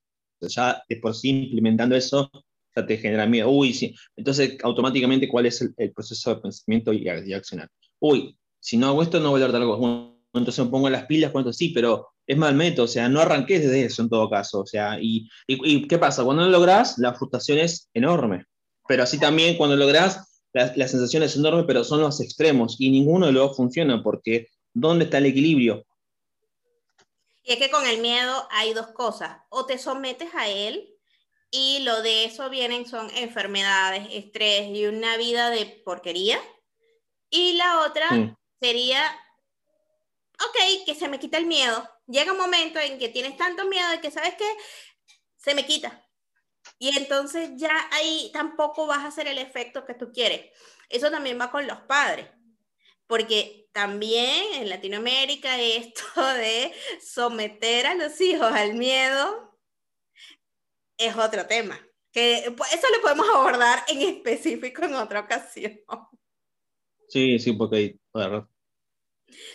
[0.42, 2.30] Ya de por sí implementando eso,
[2.76, 3.50] ya te genera miedo.
[3.50, 3.96] Uy, sí.
[4.18, 7.70] Entonces, automáticamente, ¿cuál es el, proceso de pensamiento y, y, accionar?
[8.00, 9.80] Uy, si no hago esto, no voy a lograr tal cosa.
[9.80, 13.22] Bueno, entonces me pongo las pilas, cuando sí, pero es mal método, o sea, no
[13.22, 16.24] arranques desde eso en todo caso, o sea, y, y, ¿qué pasa?
[16.24, 18.46] Cuando no logras, la frustración es enorme,
[18.88, 23.26] pero así también cuando logras, la, sensación es enorme, pero son los extremos y ninguno
[23.26, 25.86] de los dos funciona porque ¿dónde está el equilibrio?
[27.44, 30.96] Y es que con el miedo hay dos cosas, o te sometes a él
[31.52, 36.38] y lo de eso vienen son enfermedades, estrés y una vida de porquería.
[37.30, 39.02] Y la otra sería,
[40.36, 41.90] ok, que se me quita el miedo.
[42.08, 44.48] Llega un momento en que tienes tanto miedo de que, ¿sabes qué?
[45.38, 46.06] Se me quita.
[46.80, 50.52] Y entonces ya ahí tampoco vas a hacer el efecto que tú quieres.
[50.90, 52.28] Eso también va con los padres,
[53.08, 56.04] porque también en Latinoamérica esto
[56.36, 59.60] de someter a los hijos al miedo
[60.98, 61.80] es otro tema,
[62.12, 65.82] que pues, eso lo podemos abordar en específico en otra ocasión.
[67.10, 67.98] Sí, sí, porque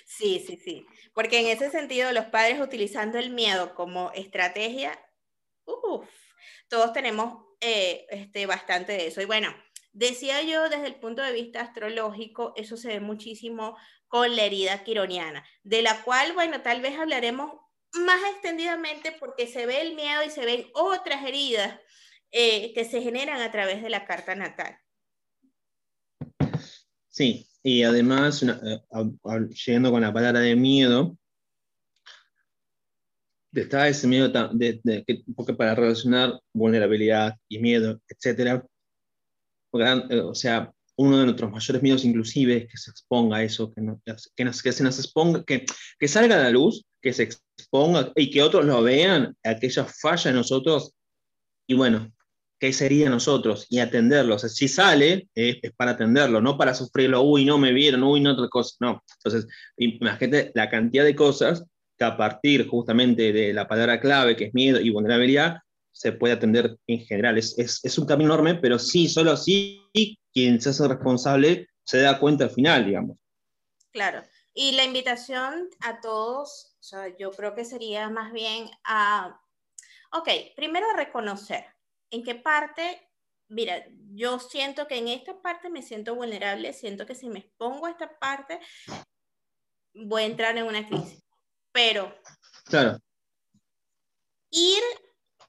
[0.04, 0.86] Sí, sí, sí.
[1.14, 4.98] Porque en ese sentido, los padres utilizando el miedo como estrategia,
[5.64, 6.08] uff,
[6.68, 9.20] todos tenemos eh, este, bastante de eso.
[9.20, 9.54] Y bueno,
[9.92, 13.76] decía yo desde el punto de vista astrológico, eso se ve muchísimo
[14.08, 17.60] con la herida quironiana, de la cual, bueno, tal vez hablaremos
[17.92, 21.78] más extendidamente porque se ve el miedo y se ven otras heridas
[22.30, 24.78] eh, que se generan a través de la carta natal.
[27.08, 31.16] Sí, y además, llegando eh, con la palabra de miedo,
[33.52, 38.64] está ese miedo, de, porque para relacionar vulnerabilidad y miedo, etcétera,
[39.72, 43.72] eh, o sea, uno de nuestros mayores miedos inclusive es que se exponga a eso,
[43.72, 43.82] que,
[44.36, 45.64] que, nos, que se nos exponga, que,
[45.98, 50.30] que salga a la luz, que se exponga y que otros lo vean, aquella falla
[50.30, 50.94] en nosotros,
[51.66, 52.12] y bueno,
[52.60, 53.66] ¿qué sería nosotros?
[53.70, 54.36] Y atenderlo.
[54.36, 58.04] O sea, si sale, es, es, para atenderlo, no para sufrirlo, uy, no me vieron,
[58.04, 59.02] uy, no otra cosa, no.
[59.16, 61.64] Entonces, imagínate la cantidad de cosas
[61.98, 65.58] a partir justamente de la palabra clave, que es miedo y vulnerabilidad,
[65.92, 67.38] se puede atender en general.
[67.38, 69.82] Es, es, es un camino enorme, pero sí, solo así
[70.32, 73.16] quien se hace responsable se da cuenta al final, digamos.
[73.90, 74.22] Claro.
[74.54, 79.40] Y la invitación a todos, o sea, yo creo que sería más bien a,
[80.12, 81.64] ok, primero reconocer
[82.10, 83.00] en qué parte,
[83.48, 87.86] mira, yo siento que en esta parte me siento vulnerable, siento que si me expongo
[87.86, 88.60] a esta parte,
[89.94, 91.22] voy a entrar en una crisis
[91.72, 92.14] pero
[92.64, 92.98] claro.
[94.50, 94.82] ir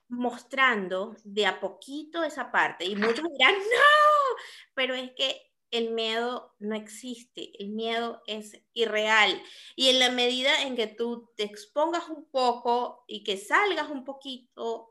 [0.07, 4.37] mostrando de a poquito esa parte y muchos dirán, no,
[4.73, 9.41] pero es que el miedo no existe, el miedo es irreal.
[9.77, 14.03] Y en la medida en que tú te expongas un poco y que salgas un
[14.03, 14.90] poquito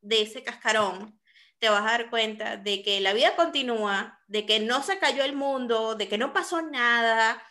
[0.00, 1.20] de ese cascarón,
[1.58, 5.24] te vas a dar cuenta de que la vida continúa, de que no se cayó
[5.24, 7.42] el mundo, de que no pasó nada,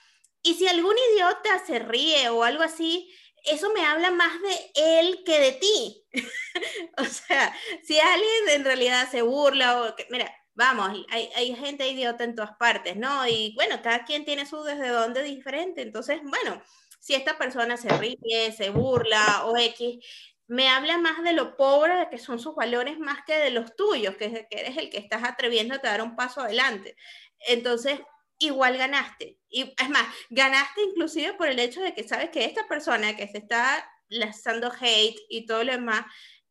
[0.47, 5.23] y si algún idiota se ríe o algo así, eso me habla más de él
[5.25, 6.05] que de ti.
[6.97, 12.23] o sea, si alguien en realidad se burla o mira, vamos, hay, hay, gente idiota
[12.23, 13.27] en todas partes, ¿no?
[13.27, 15.81] Y bueno, cada quien tiene su desde dónde diferente.
[15.81, 16.61] Entonces, bueno,
[16.99, 19.99] si esta persona se ríe, se burla o X,
[20.47, 23.75] me habla más de lo pobre de que son sus valores más que de los
[23.75, 26.95] tuyos, que, que eres el que estás atreviendo a dar un paso adelante.
[27.39, 27.99] Entonces,
[28.39, 29.39] igual ganaste.
[29.49, 33.27] Y es más, ganaste inclusive por el hecho de que sabes que esta persona que
[33.27, 36.05] se está lanzando hate y todo lo demás,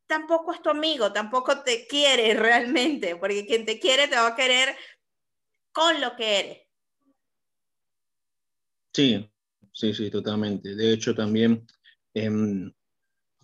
[0.07, 4.37] tampoco es tu amigo, tampoco te quiere realmente, porque quien te quiere te va a
[4.37, 4.77] querer
[5.73, 6.59] con lo que eres.
[8.93, 9.31] Sí,
[9.73, 10.75] sí, sí, totalmente.
[10.75, 11.67] De hecho, también,
[12.15, 12.73] em,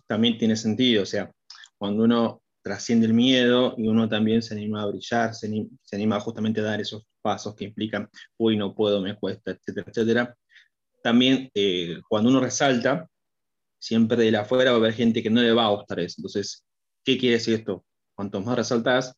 [0.07, 1.31] también tiene sentido, o sea,
[1.77, 6.61] cuando uno trasciende el miedo y uno también se anima a brillar, se anima, justamente
[6.61, 10.37] a dar esos pasos que implican, uy, no puedo, me cuesta, etcétera, etcétera.
[11.03, 13.07] También eh, cuando uno resalta,
[13.79, 16.15] siempre de la afuera va a haber gente que no le va a gustar eso.
[16.19, 16.63] Entonces,
[17.03, 17.85] ¿qué quiere decir esto?
[18.15, 19.13] Cuanto más resaltas,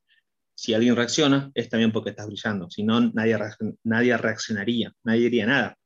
[0.55, 2.69] si alguien reacciona, es también porque estás brillando.
[2.71, 3.37] Si no, nadie,
[3.83, 5.77] nadie reaccionaría, nadie diría nada.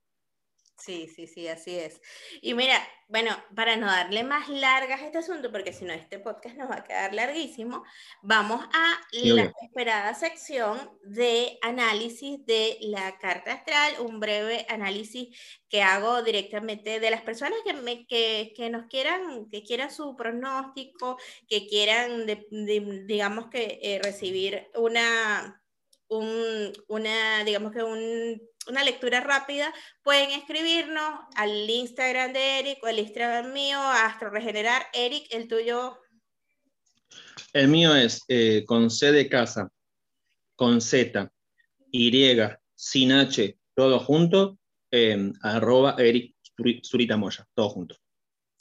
[0.79, 2.01] Sí, sí, sí, así es.
[2.41, 6.19] Y mira, bueno, para no darle más largas a este asunto, porque si no este
[6.19, 7.83] podcast nos va a quedar larguísimo,
[8.21, 15.37] vamos a la esperada sección de análisis de la carta astral, un breve análisis
[15.67, 20.15] que hago directamente de las personas que, me, que, que nos quieran, que quieran su
[20.15, 21.17] pronóstico,
[21.49, 22.25] que quieran,
[23.05, 25.58] digamos que eh, recibir una,
[26.09, 32.87] un, una, digamos que un una lectura rápida, pueden escribirnos al Instagram de Eric o
[32.87, 34.83] al Instagram mío, Astro Regenerar.
[34.93, 35.97] Eric, el tuyo.
[37.53, 39.69] El mío es eh, con C de casa,
[40.55, 41.31] con Z,
[41.91, 42.37] Y,
[42.75, 44.59] sin H, todo junto,
[44.91, 46.35] eh, arroba Eric
[46.83, 47.95] Suritamoya, todo junto.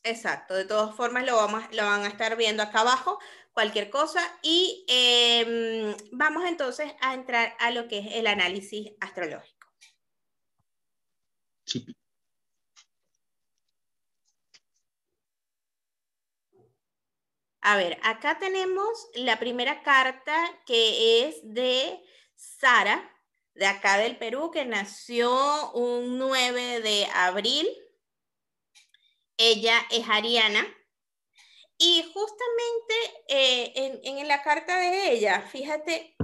[0.04, 3.18] Exacto, de todas formas lo, vamos, lo van a estar viendo acá abajo,
[3.58, 4.20] cualquier cosa.
[4.40, 9.66] Y em, vamos entonces a entrar a lo que es el análisis astrológico.
[17.60, 22.00] A ver, acá tenemos la primera carta que es de
[22.36, 23.12] Sara,
[23.54, 27.66] de acá del Perú, que nació un 9 de abril.
[29.36, 30.64] Ella es ariana.
[31.78, 32.94] Y justamente
[33.28, 36.16] eh, en, la carta de ella, fíjate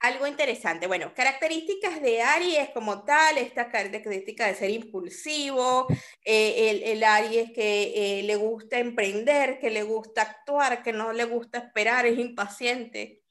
[0.00, 0.86] algo interesante.
[0.86, 5.86] Bueno, características de Aries como tal, esta característica de ser impulsivo,
[6.24, 11.12] eh, el, el, Aries que eh, le gusta emprender, que le gusta actuar, que no
[11.12, 13.22] le gusta esperar, es impaciente.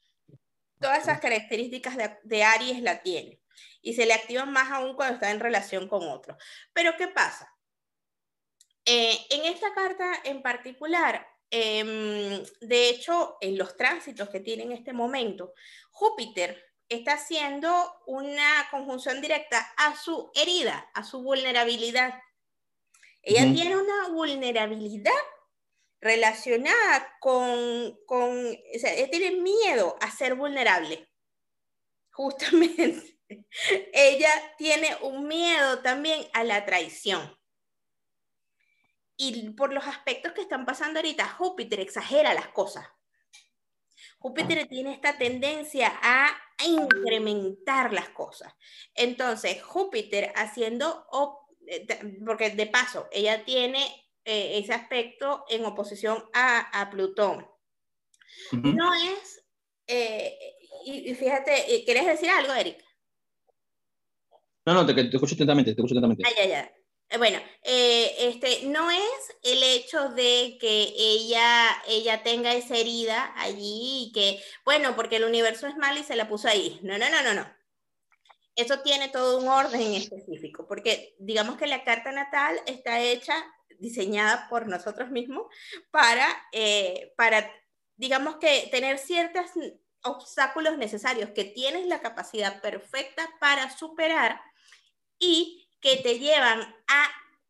[0.80, 3.40] Todas esas características de, Aries la tiene
[3.82, 6.36] y se le activan más aún cuando está en relación con otros.
[6.72, 7.52] Pero ¿qué pasa?
[8.90, 14.72] Eh, en esta carta en particular, em, de hecho, en los tránsitos que tiene en
[14.72, 15.52] este momento,
[15.90, 17.70] Júpiter está haciendo
[18.06, 22.18] una conjunción directa a su herida, a su vulnerabilidad.
[23.20, 25.12] Ella tiene una vulnerabilidad
[26.00, 31.06] relacionada con, con o sea, ella tiene miedo a ser vulnerable,
[32.10, 33.18] justamente.
[33.92, 37.37] ella tiene un miedo también a la traición.
[39.20, 42.86] Y por los aspectos que están pasando ahorita, Júpiter exagera las cosas.
[44.20, 46.30] Júpiter tiene esta tendencia a
[46.64, 48.54] incrementar las cosas.
[48.94, 51.06] Entonces, Júpiter haciendo,
[51.66, 51.84] eh,
[52.24, 53.84] porque de paso, ella tiene
[54.24, 57.44] eh, ese aspecto en oposición a, Plutón.
[58.52, 59.44] No es,
[59.88, 60.38] eh,
[60.84, 62.84] y, fíjate, ¿quieres decir algo, Erika?
[64.64, 66.22] No, no, te, te escucho atentamente, te escucho atentamente.
[66.24, 66.77] Ah, ya, ya.
[67.10, 73.32] Eh, bueno, eh, este, no es el hecho de que ella, ella tenga esa herida
[73.36, 76.78] allí y que, bueno, porque el universo es mal y se la puso ahí.
[76.82, 77.46] No, no, no, no, no.
[78.56, 83.34] Eso tiene todo un orden específico, porque digamos que la carta natal está hecha,
[83.78, 85.46] diseñada por nosotros mismos
[85.92, 87.48] para, eh, para
[87.96, 89.46] digamos que tener ciertos
[90.02, 94.40] obstáculos necesarios que tienes la capacidad perfecta para superar
[95.20, 97.08] y que te llevan a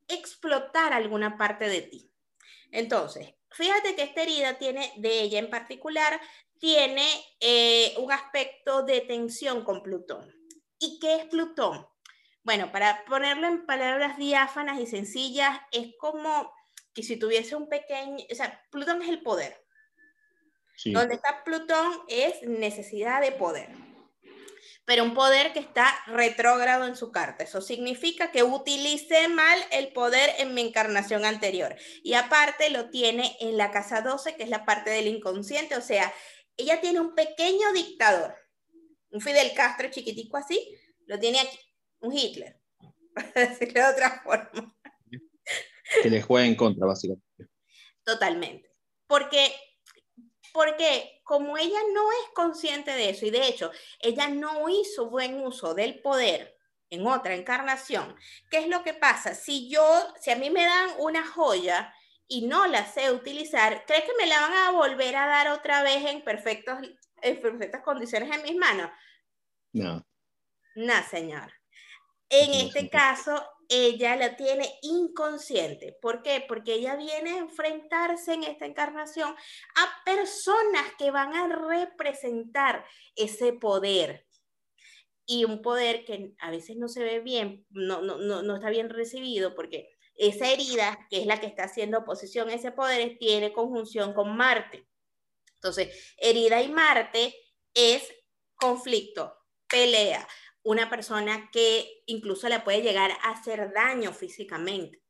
[0.09, 2.11] explotar alguna parte de ti.
[2.71, 6.21] Entonces, fíjate que esta herida tiene, de ella en particular,
[6.59, 7.07] tiene
[7.41, 10.35] eh, un aspecto de tensión con Plutón.
[10.79, 11.87] ¿Y qué es Plutón?
[12.42, 16.52] Bueno, para ponerlo en palabras diáfanas y sencillas, es como
[16.94, 19.65] que si tuviese un pequeño, o sea, Plutón es el poder.
[20.85, 23.88] Donde está Plutón es necesidad de poder
[24.89, 27.45] pero un poder que está retrógrado en su carta.
[27.45, 31.77] Eso significa que utilicé mal el poder en mi encarnación anterior.
[32.03, 35.77] Y aparte lo tiene en la casa 12, que es la parte del inconsciente.
[35.77, 36.11] O sea,
[36.57, 38.35] ella tiene un pequeño dictador,
[39.11, 40.75] un Fidel Castro chiquitico así,
[41.05, 41.59] lo tiene aquí,
[42.01, 42.59] un Hitler,
[43.15, 44.75] para decirlo de otra forma.
[46.03, 47.27] Que le juega en contra, básicamente.
[48.05, 48.73] Totalmente.
[49.07, 49.53] Porque,
[50.53, 53.71] porque como ella no es consciente de eso, y de hecho,
[54.01, 56.57] ella no hizo buen uso del poder
[56.90, 58.17] en otra encarnación,
[58.51, 59.35] ¿qué es lo que pasa?
[59.35, 59.85] Si yo,
[60.21, 61.92] si a mí me dan una joya
[62.27, 65.83] y no la sé utilizar, ¿crees que me la van a volver a dar otra
[65.83, 66.79] vez en, perfectos,
[67.23, 68.90] en perfectas condiciones en mis manos?
[69.73, 70.07] No.
[70.75, 71.53] No, señor.
[72.31, 75.92] En este caso, ella la tiene inconsciente.
[76.00, 76.44] ¿Por qué?
[76.46, 83.52] Porque ella viene a enfrentarse en esta encarnación a personas que van a representar ese
[83.52, 84.27] poder.
[85.27, 88.71] Y un poder que a veces no se ve bien, no, no, no, no está
[88.71, 93.19] bien recibido, porque esa herida, que es la que está haciendo oposición a ese poder,
[93.19, 94.88] tiene conjunción con Marte.
[95.54, 97.35] Entonces, herida y Marte
[97.75, 98.10] es
[98.54, 99.37] conflicto,
[99.69, 100.27] pelea,
[100.69, 105.02] una persona que incluso le puede llegar a hacer daño físicamente.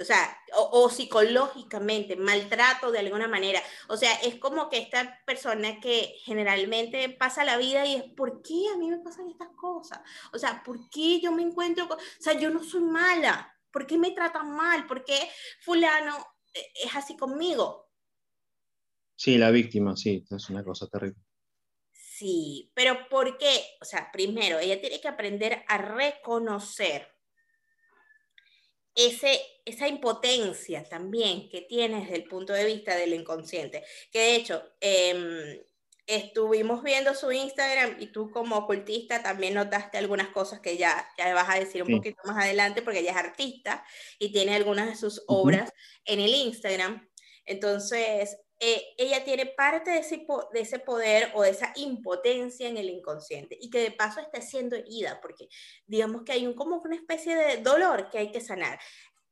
[0.00, 3.62] O sea, o, psicológicamente, maltrato de alguna manera.
[3.88, 8.42] O sea, es como que esta persona que generalmente pasa la vida y es, ¿por
[8.42, 10.00] qué a mí me pasan estas cosas?
[10.32, 11.98] O sea, ¿por qué yo me encuentro con...
[11.98, 13.56] O sea, yo no soy mala.
[13.70, 14.88] ¿Por qué me tratan mal?
[14.88, 15.30] ¿Por qué
[15.60, 16.16] fulano
[16.54, 17.88] eh, es así conmigo?
[19.14, 21.20] Sí, la víctima, sí, es una cosa terrible.
[22.22, 23.64] Sí, pero ¿por qué?
[23.80, 27.08] O sea, primero, ella tiene que aprender a reconocer
[28.94, 33.82] ese, esa impotencia también que tiene desde el punto de vista del inconsciente.
[34.12, 35.64] Que de hecho, em,
[36.06, 41.34] estuvimos viendo su Instagram y tú como ocultista también notaste algunas cosas que ya, ya
[41.34, 43.84] vas a decir un poquito más adelante porque ella es artista
[44.20, 45.72] y tiene algunas de sus obras
[46.04, 47.08] en el Instagram.
[47.46, 52.76] Entonces, eh, ella tiene parte de ese, de ese poder o de esa impotencia en
[52.76, 55.48] el inconsciente y que de paso está siendo herida, porque
[55.84, 58.78] digamos que hay un, como una especie de dolor que hay que sanar.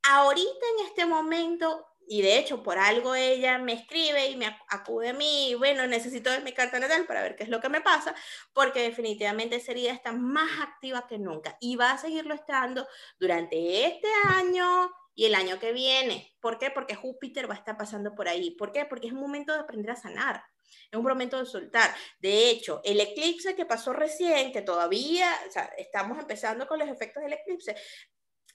[0.03, 5.11] Ahorita en este momento, y de hecho por algo ella me escribe y me acude
[5.11, 7.69] a mí, y bueno, necesito ver mi carta natal para ver qué es lo que
[7.69, 8.17] me pasa,
[8.53, 12.85] porque definitivamente esa herida está más activa que nunca y va a seguirlo estando
[13.21, 14.91] durante este año,
[15.21, 16.35] y el año que viene.
[16.41, 16.71] ¿Por qué?
[16.71, 18.53] Porque Júpiter va a estar pasando por ahí.
[18.53, 18.87] ¿Por qué?
[18.87, 20.43] Porque es un momento de aprender a sanar.
[20.91, 21.95] Es un momento de soltar.
[22.21, 26.89] De hecho, el eclipse que pasó recién, que todavía o sea, estamos empezando con los
[26.89, 27.77] efectos del eclipse,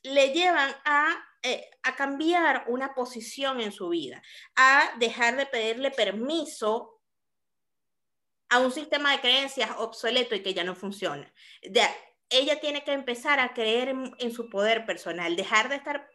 [0.01, 4.23] le llevan a, eh, a cambiar una posición en su vida,
[4.55, 6.99] a dejar de pedirle permiso
[8.49, 11.31] a un sistema de creencias obsoleto y que ya no funciona.
[11.61, 11.83] De,
[12.31, 16.09] ella tiene que empezar a creer en, en, su poder personal, dejar de estar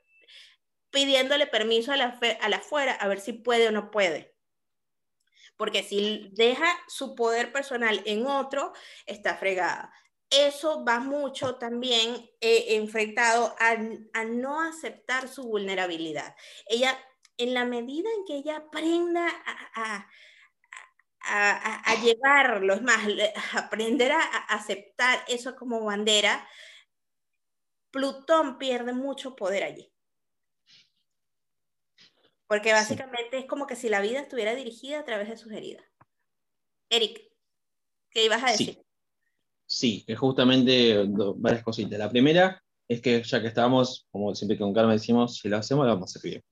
[0.91, 4.35] pidiéndole permiso a la, a la fuera a ver si puede o no puede.
[5.57, 8.73] Porque si deja su poder personal en otro,
[9.07, 9.93] está fregada.
[10.31, 13.77] Eso va mucho también eh, enfrentado a,
[14.15, 16.35] a, no aceptar su vulnerabilidad.
[16.67, 16.97] Ella,
[17.37, 19.27] en la medida en que ella aprenda
[19.75, 20.09] a,
[21.23, 23.01] a, a llevarlo, es más,
[23.55, 26.47] aprender a aceptar eso como bandera,
[27.91, 29.90] Plutón pierde mucho poder allí.
[32.51, 35.85] Porque básicamente es como que si la vida estuviera dirigida a través de sus heridas.
[36.91, 37.23] Eric,
[38.11, 38.83] ¿qué ibas a decir?
[39.69, 41.97] Sí, que justamente varias cositas.
[41.97, 45.87] La primera es que ya que estábamos, como siempre con Carmen decimos, si lo hacemos,
[45.87, 46.43] lo vamos a hacer bien.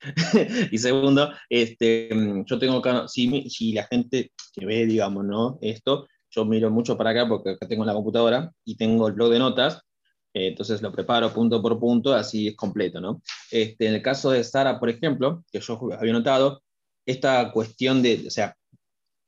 [0.72, 2.08] y segundo, este,
[2.46, 5.58] yo tengo si, si la gente que ve, digamos, ¿no?
[5.60, 9.30] Esto, yo miro mucho para acá porque acá tengo la computadora y tengo el blog
[9.30, 9.82] de notas
[10.32, 13.22] entonces lo preparo punto por punto, así es completo, ¿no?
[13.50, 16.62] Este, en el caso de Sara, por ejemplo, que yo había notado,
[17.06, 18.56] esta cuestión de, o sea,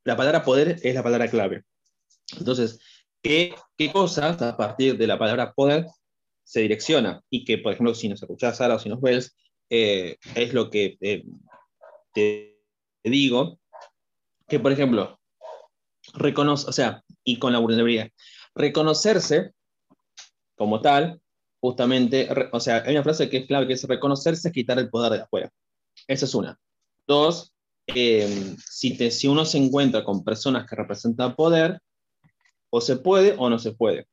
[0.05, 1.65] la palabra poder es la palabra clave.
[2.39, 2.79] Entonces,
[3.23, 5.87] ¿qué, qué cosas a partir de la palabra poder
[6.45, 7.23] se direcciona?
[7.31, 9.35] Y que, por ejemplo, si nos escuchás, Sara, o si nos ves,
[9.71, 11.25] eh, es lo que eh,
[12.13, 12.59] te
[13.05, 13.59] digo,
[14.49, 15.19] que, por ejemplo,
[16.15, 18.11] reconoce, o sea, y con la vulnerabilidad,
[18.55, 19.53] reconocerse
[20.61, 21.19] como tal,
[21.59, 24.91] justamente, o sea, hay una frase que es clave, que es reconocerse es quitar el
[24.91, 25.51] poder de afuera.
[26.07, 26.61] Esa es una.
[27.07, 27.55] Dos,
[27.87, 31.81] em, si, te, si uno se encuentra con personas que representan poder,
[32.69, 34.07] o se puede o no se puede.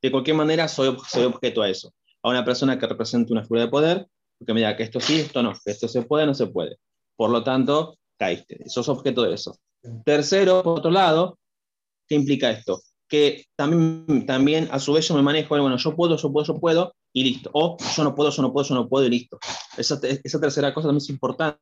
[0.00, 1.92] De cualquier manera, soy, objeto a eso.
[2.22, 4.06] A una persona que represente una figura de poder,
[4.38, 6.78] porque me diga que esto sí, esto no, que esto se puede, no se puede.
[7.14, 8.66] Por lo tanto, caíste.
[8.70, 9.58] Sos objeto de eso.
[10.02, 11.38] Tercero, por otro lado,
[12.08, 12.80] ¿qué implica esto?
[13.10, 16.60] Que también, también a su vez yo me manejo, bueno, yo puedo, yo puedo, yo
[16.60, 17.50] puedo, y listo.
[17.52, 19.38] O yo no puedo, yo no puedo, yo no puedo, y listo.
[19.76, 21.58] Esa, esa tercera cosa también es importante.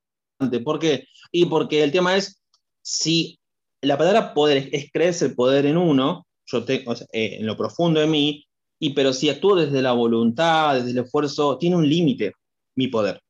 [0.62, 1.08] ¿Por qué?
[1.32, 2.42] Y porque el tema es,
[2.82, 3.40] si
[3.80, 7.98] la palabra poder es, creerse el poder en uno, yo tengo, eh, en lo profundo
[7.98, 8.46] de mí,
[8.78, 12.34] y pero si actúo desde la voluntad, desde el esfuerzo, tiene un límite
[12.76, 13.20] mi poder.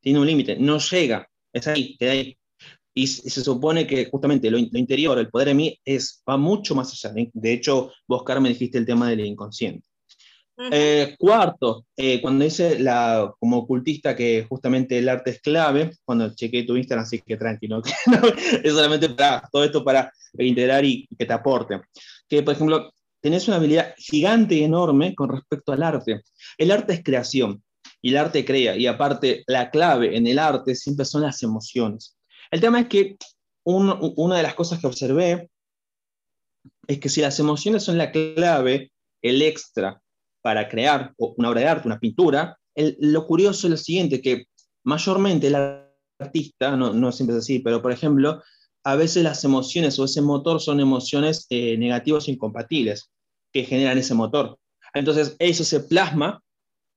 [0.00, 2.36] tiene un límite, no llega, es ahí, queda ahí.
[3.00, 6.92] Y, se supone que justamente lo, interior, el poder en mí, es, va mucho más
[6.92, 7.14] allá.
[7.32, 9.88] De hecho, vos, Carmen, dijiste el tema del inconsciente.
[10.70, 16.34] Eh, cuarto, eh, cuando dice la, como ocultista que justamente el arte es clave, cuando
[16.34, 17.80] chequeé tu Instagram, así que tranquilo,
[18.62, 21.80] es solamente para todo esto para integrar y, que te aporte.
[22.28, 22.92] Que, por ejemplo,
[23.22, 26.20] tenés una habilidad gigante y enorme con respecto al arte.
[26.58, 27.62] El arte es creación
[28.02, 32.18] y el arte crea, y aparte, la clave en el arte siempre son las emociones.
[32.50, 33.16] El tema es que
[33.64, 35.50] una de las cosas que observé
[36.86, 38.92] es que si las emociones son la clave,
[39.22, 40.02] el extra
[40.42, 44.46] para crear una obra de arte, una pintura, lo curioso es lo siguiente, que
[44.84, 45.84] mayormente el
[46.18, 48.42] artista, no, no siempre es así, pero por ejemplo,
[48.84, 53.10] a veces las emociones o ese motor son emociones eh, negativas incompatibles
[53.52, 54.58] que generan ese motor.
[54.94, 56.42] Entonces, eso se plasma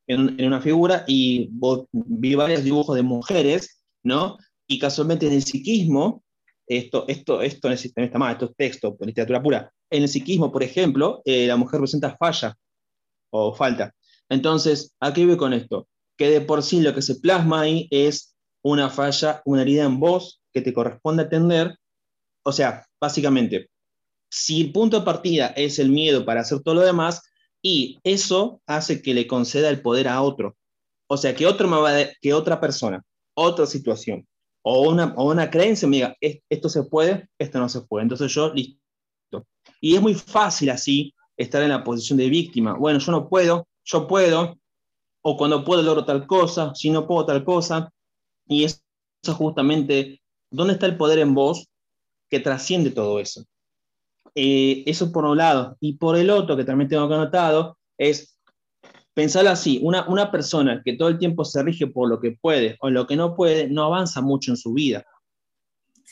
[0.07, 1.49] en, en, una figura y
[1.91, 4.37] vi varios dibujos de mujeres, ¿no?
[4.67, 6.23] Y casualmente en el psiquismo,
[6.67, 9.73] esto, esto, esto en el sistema está mal, esto es texto, literatura pura.
[9.89, 12.55] En el psiquismo, por ejemplo, eh, la mujer presenta falla
[13.31, 13.93] o falta.
[14.29, 15.87] Entonces, ¿a qué voy con esto?
[16.17, 19.99] Que de por sí lo que se plasma ahí es una falla, una herida en
[19.99, 21.77] voz que te corresponde atender.
[22.43, 23.69] O sea, básicamente,
[24.29, 27.21] si el punto de partida es el miedo para hacer todo lo demás,
[27.61, 30.57] y eso hace que le conceda el poder a otro.
[31.07, 33.03] O sea, que, otro me va que otra persona,
[33.33, 34.27] otra situación,
[34.63, 36.17] o una, o una creencia me diga,
[36.49, 38.03] esto se puede, esto no se puede.
[38.03, 38.79] Entonces yo, listo.
[39.79, 42.73] Y es muy fácil así estar en la posición de víctima.
[42.73, 44.57] Bueno, yo no puedo, yo puedo,
[45.21, 47.91] o cuando puedo logro tal cosa, si no puedo tal cosa.
[48.47, 48.79] Y eso
[49.35, 51.67] justamente, ¿dónde está el poder en vos
[52.29, 53.43] que trasciende todo eso?
[54.35, 55.75] Eh, eso por un lado.
[55.81, 58.32] Y por el otro, que también tengo que anotado, es
[59.13, 62.77] pensarlo así, una, una persona que todo el tiempo se rige por lo que puede
[62.79, 65.05] o lo que no puede, no avanza mucho en su vida.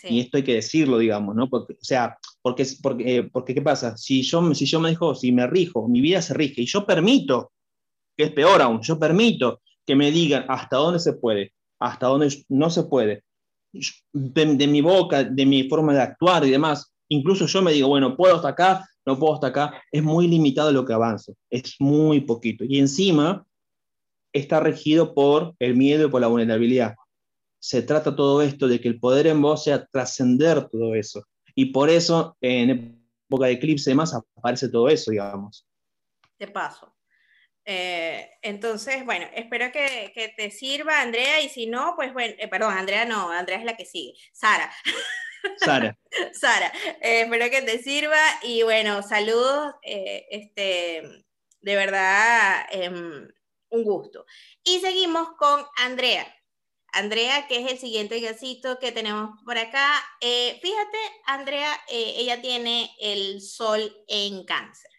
[0.03, 1.47] Y esto hay que decirlo, digamos, ¿no?
[1.47, 3.95] Porque, o sea, porque, porque, eh, porque ¿qué pasa?
[3.97, 6.85] Si yo, si yo me dejo, si me rijo, mi vida se rige y yo
[6.87, 7.51] permito,
[8.17, 12.35] que es peor aún, yo permito que me digan hasta dónde se puede, hasta dónde
[12.49, 13.23] no se puede,
[13.71, 17.87] de, de mi boca, de mi forma de actuar y demás, incluso yo me digo,
[17.87, 21.75] bueno, puedo hasta acá, no puedo hasta acá, es muy limitado lo que avanzo, es
[21.79, 22.63] muy poquito.
[22.67, 23.45] Y encima
[24.33, 26.95] está regido por el miedo y por la vulnerabilidad
[27.61, 31.27] se trata todo esto de que el poder en vos sea trascender todo eso.
[31.53, 33.97] Y por eso en época de eclipse y
[34.35, 35.67] aparece todo eso, digamos.
[36.39, 36.95] De paso.
[37.63, 42.47] Eh, entonces, bueno, espero que, que, te sirva, Andrea, y si no, pues bueno, eh,
[42.47, 44.71] perdón, Andrea no, Andrea es la que sigue, Sara.
[45.57, 45.97] Sara.
[46.33, 46.71] Sara,
[47.01, 51.25] eh, espero que te sirva y bueno, saludos, este,
[51.61, 53.27] de verdad, em,
[53.69, 54.25] un gusto.
[54.63, 56.27] Y seguimos con Andrea.
[56.93, 60.03] Andrea, que es el siguiente gasito que tenemos por acá.
[60.19, 64.91] Eh, fíjate, Andrea, eh, ella tiene el sol en cáncer.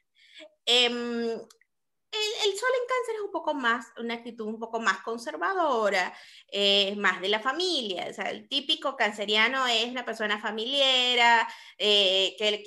[2.13, 6.13] El, sol en cáncer es un poco más, una actitud un poco más conservadora,
[6.49, 8.07] eh, más de la familia.
[8.11, 11.47] O sea, el típico canceriano es una persona familiar,
[11.79, 12.63] eh, que,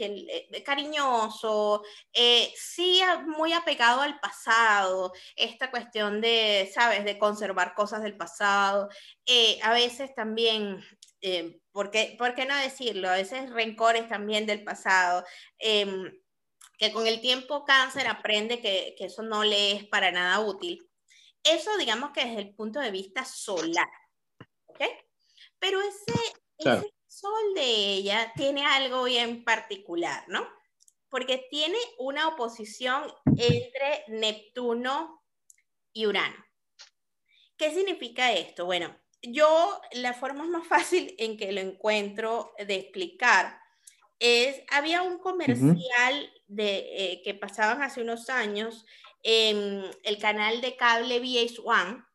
[0.51, 1.83] eh, cariñoso,
[2.55, 8.89] sí muy apegado al pasado, esta cuestión de, ¿sabes?, de conservar cosas del pasado.
[9.61, 10.83] a veces también
[11.71, 13.09] ¿por, qué, ¿por, qué, no decirlo?
[13.09, 15.23] A veces rencores también del pasado.
[15.59, 16.11] Em,
[16.77, 20.89] que con el tiempo cáncer aprende que, eso no le es para nada útil.
[21.43, 23.89] Eso digamos que desde el punto de vista solar,
[24.65, 24.81] ¿ok?
[25.59, 30.47] Pero ese, sol de ella tiene algo bien particular, ¿no?
[31.09, 35.23] Porque tiene una oposición entre Neptuno
[35.93, 36.45] y Urano.
[37.57, 38.65] ¿Qué significa esto?
[38.65, 43.59] Bueno, yo la forma más fácil en que lo encuentro de explicar
[44.19, 48.85] es, había un comercial de, eh, que pasaban hace unos años
[49.23, 52.05] en el canal de cable VH1,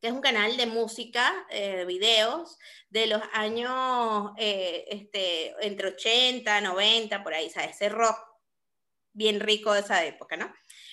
[0.00, 2.58] que es un canal de música, eh, de videos,
[2.88, 7.76] de los años eh, este, entre 80, 90, por ahí, ¿sabes?
[7.76, 8.18] Ese rock
[9.12, 10.52] bien rico de esa época, ¿no?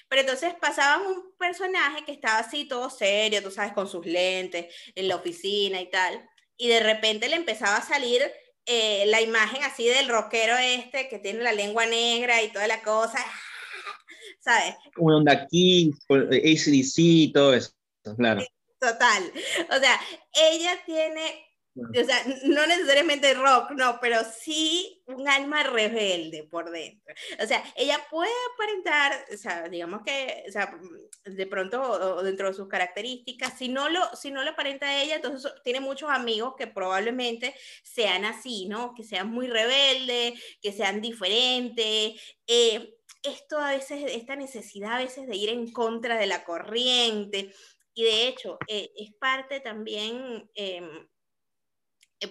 [0.09, 4.73] Pero entonces pasaban un personaje que estaba así todo serio, tú sabes, con sus lentes,
[4.95, 8.29] en la oficina y tal, y de repente le empezaba a salir
[8.67, 12.81] eh, la imagen así del rockero este que tiene la lengua negra y toda la
[12.83, 13.17] cosa,
[14.39, 14.75] ¿sabes?
[14.97, 17.71] Un onda aquí, ACDC, todo eso,
[18.17, 18.43] claro.
[18.79, 19.31] Total.
[19.71, 19.99] O sea,
[20.33, 21.46] ella tiene
[21.77, 27.13] o sea, no necesariamente rock, no, pero sí un alma rebelde por dentro.
[27.41, 30.77] O sea, ella puede aparentar, o sea, digamos que, o sea,
[31.23, 35.51] de pronto, dentro de sus características, si no lo, si no lo aparenta ella, entonces
[35.63, 38.93] tiene muchos amigos que probablemente sean así, ¿no?
[38.95, 42.13] Que sean muy rebeldes, que sean diferentes.
[42.47, 47.51] Eh, esto a veces, esta necesidad a veces de ir en contra de la corriente,
[47.97, 51.07] y de hecho, eh, es parte también, em,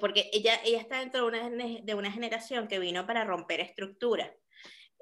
[0.01, 4.31] porque ella, ella está dentro de una, de una generación que vino para romper estructuras,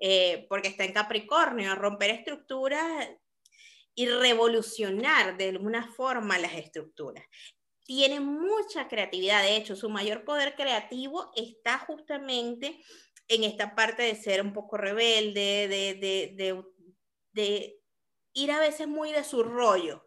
[0.00, 3.08] eh, porque está en Capricornio, romper estructuras
[3.94, 7.24] y revolucionar de alguna forma las estructuras.
[7.84, 12.82] Tiene mucha creatividad, de hecho, su mayor poder creativo está justamente
[13.28, 16.62] en esta parte de ser un poco rebelde, de, de, de,
[17.32, 17.80] de
[18.34, 20.04] ir a veces muy de su rollo,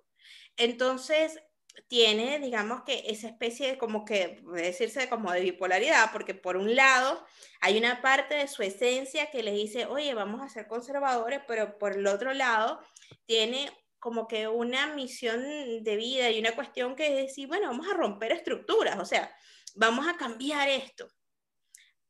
[0.58, 1.40] entonces,
[1.88, 6.58] tiene, digamos que esa especie de como que, puede decirse como de bipolaridad, porque por
[6.58, 7.24] un lado
[7.62, 11.78] hay una parte de su esencia que le dice, oye, vamos a ser conservadores, pero
[11.78, 12.80] por el otro lado
[13.26, 17.88] tiene como que una misión de vida y una cuestión que es decir, bueno, vamos
[17.88, 19.34] a romper estructuras, o sea,
[19.76, 21.08] vamos a cambiar esto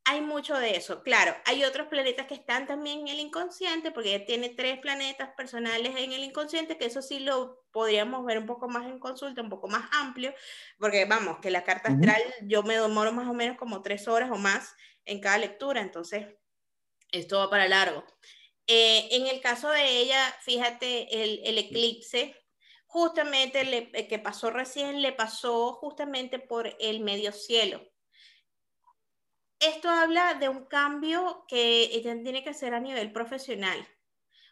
[0.10, 1.04] hay mucho de eso.
[1.04, 5.32] Claro, hay otros planetas que están también en el inconsciente, porque ella tiene tres planetas
[5.36, 9.42] personales en el inconsciente, que eso sí lo podríamos ver un poco más en consulta,
[9.42, 10.34] un poco más amplio,
[10.80, 14.32] porque vamos, que la carta astral yo me demoro más o menos como tres horas
[14.32, 16.26] o más en cada lectura, entonces
[17.12, 18.06] esto va para largo.
[18.66, 22.34] Eh, en el caso de ella, fíjate, el, el eclipse,
[22.86, 27.82] justamente le, que pasó recién, le pasó justamente por el medio cielo
[29.60, 33.80] esto habla de un cambio que ella tiene que hacer a nivel profesional.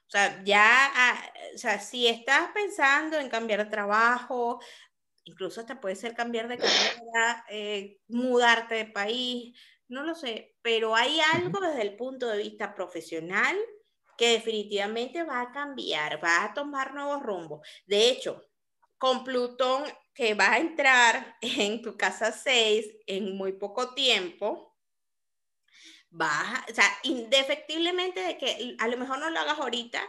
[0.08, 4.60] O sea, ya, ah, o sea, si estás pensando en cambiar de trabajo,
[5.24, 10.96] incluso hasta puede ser cambiar de carrera, eh, mudarte de país, no lo sé, pero
[10.96, 13.58] hay algo desde el punto de vista profesional
[14.18, 17.68] que definitivamente va a cambiar, va a tomar nuevos rumbos.
[17.86, 18.44] De hecho,
[18.98, 19.84] con Plutón
[20.14, 24.75] que va a entrar en tu casa 6 en muy poco tiempo,
[26.16, 30.02] baja, o sea, indefectiblemente de que a lo mejor no lo hagas ahorita,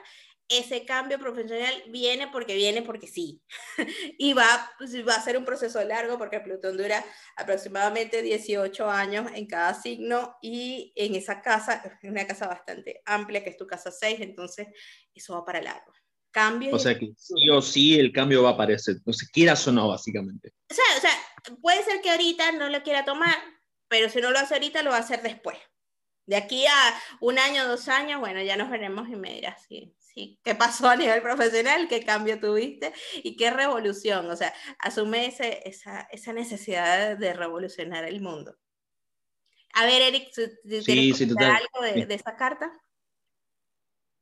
[0.48, 3.42] ese cambio profesional viene porque viene porque sí.
[4.18, 7.04] y va, pues, va a ser un proceso largo porque Plutón dura
[7.36, 13.42] aproximadamente 18 años en cada signo y en esa casa, es una casa bastante amplia
[13.42, 14.68] que es tu casa 6, entonces
[15.14, 15.92] eso va para largo.
[16.30, 19.66] Cambio o sea que sí o sí el cambio va a aparecer, no sé, quieras
[19.66, 20.52] o no, básicamente.
[20.70, 23.36] O sea, o sea, puede ser que ahorita no lo quiera tomar,
[23.88, 25.56] pero si no lo hace ahorita, lo va a hacer después.
[26.26, 29.94] De aquí a un año, dos años, bueno, ya nos veremos y me dirás sí,
[29.98, 34.28] sí, qué pasó a nivel profesional, qué cambio tuviste y qué revolución.
[34.28, 38.56] O sea, asume ese, esa, esa, necesidad de revolucionar el mundo.
[39.74, 40.32] A ver, Eric,
[40.84, 42.72] ¿tienes sí, algo de, de, esa carta?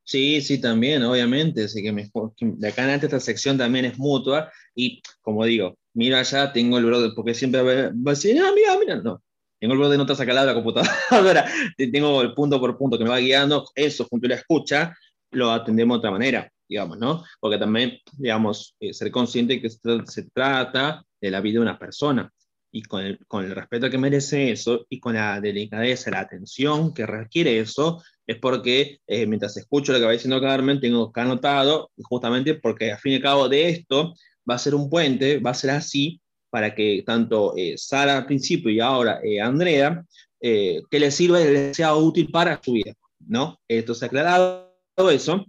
[0.03, 1.65] Sí, sí, también, obviamente.
[1.65, 4.53] Así que, de acá en adelante esta sección también es mutua.
[4.75, 8.79] Y como digo, mira allá, tengo el brother, porque siempre va a decir, ah, mira,
[8.79, 9.23] mira, no
[9.65, 11.47] tengo el blog de notas acá de la computadora,
[11.79, 14.95] tengo el punto por punto que me va guiando, eso junto a la escucha,
[15.31, 17.25] lo atendemos de otra manera, digamos, ¿no?
[17.41, 22.31] Porque también, digamos, eh, ser consciente que se, trata de la vida de una persona.
[22.71, 26.93] Y con el, con el respeto que merece eso y con la delicadeza, la atención
[26.93, 31.23] que requiere eso, es porque eh, mientras escucho lo que va diciendo Carmen, tengo que
[31.23, 34.13] anotado, justamente porque al fin y al cabo de esto
[34.49, 36.21] va a ser un puente, va a ser así,
[36.55, 40.05] para que tanto eh, Sara al principio y ahora eh, Andrea,
[40.41, 42.95] eh, que les sirva y les sea útil para su vida,
[43.27, 43.59] ¿no?
[43.67, 44.71] Entonces, aclarado
[45.11, 45.45] eso,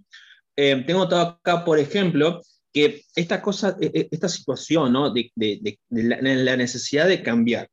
[0.56, 2.42] tengo acá, por ejemplo,
[2.74, 5.14] que esta cosa, e, e, esta situación, ¿no?
[5.14, 7.70] De, de, la, necesidad de cambiar,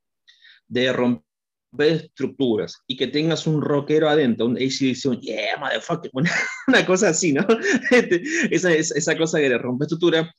[0.68, 1.24] de romper
[1.78, 6.10] estructuras y que tengas un rockero adentro, un ACDC, yeah, motherfucker,
[6.68, 7.46] una, cosa así, ¿no?
[7.90, 10.32] Este, esa, esa, cosa que rompe estructura,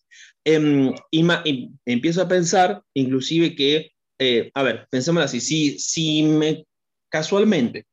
[0.46, 6.66] Em, y, empiezo a pensar, inclusive, que, eh, a ver, pensemos así, si, si me,
[7.10, 7.86] casualmente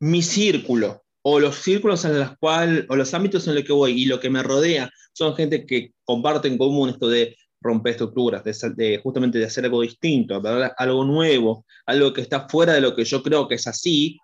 [0.00, 3.92] mi círculo o los círculos en los cuales, o los ámbitos en los que voy
[4.02, 8.44] y lo que me rodea son gente que comparte en común esto de romper estructuras,
[8.44, 10.40] de, justamente de hacer algo distinto,
[10.76, 14.18] algo nuevo, algo que está fuera de lo que yo creo que es así.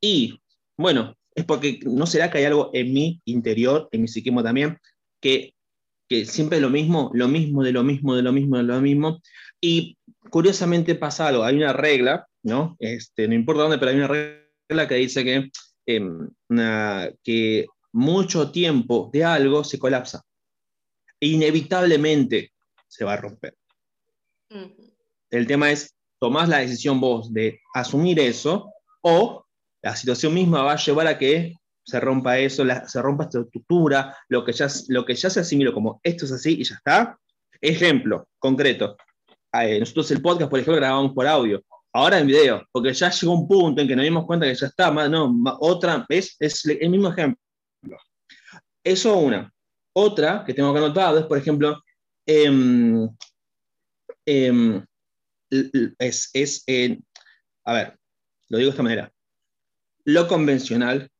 [0.00, 0.38] Y
[0.76, 4.78] bueno, es porque no será que hay algo en mi interior, en mi psiquismo también,
[5.20, 5.56] que
[6.08, 8.80] que siempre es lo mismo, lo mismo, de lo mismo, de lo mismo, de lo
[8.80, 9.20] mismo.
[9.60, 9.96] Y
[10.30, 12.76] curiosamente pasa algo, hay una regla, ¿no?
[12.78, 15.50] Este, no importa dónde, pero hay una regla que dice que,
[15.86, 16.28] em,
[17.22, 20.22] que mucho tiempo de algo se colapsa.
[21.20, 22.52] Inevitablemente
[22.88, 23.56] se va a romper.
[25.30, 28.72] El tema es, tomás la decisión vos de asumir eso
[29.02, 29.44] o
[29.82, 34.16] la situación misma va a llevar a que se rompa eso, se rompa esta estructura,
[34.28, 37.18] lo que, ya, lo que ya se asimiló como esto es así y ya está.
[37.60, 38.96] Ejemplo concreto.
[39.52, 41.62] Eh, nosotros el podcast, por ejemplo, grabamos por audio.
[41.92, 44.66] Ahora en video, porque ya llegó un punto en que nos dimos cuenta que ya
[44.66, 47.40] está, no, otra vez es el mismo ejemplo.
[48.84, 49.50] Eso una.
[49.94, 51.80] Otra que tengo que anotar es, por ejemplo,
[52.26, 53.08] em,
[54.26, 54.84] em,
[55.98, 56.64] es, es
[57.64, 57.98] a ver,
[58.48, 59.12] lo digo de esta manera,
[60.04, 61.10] lo convencional,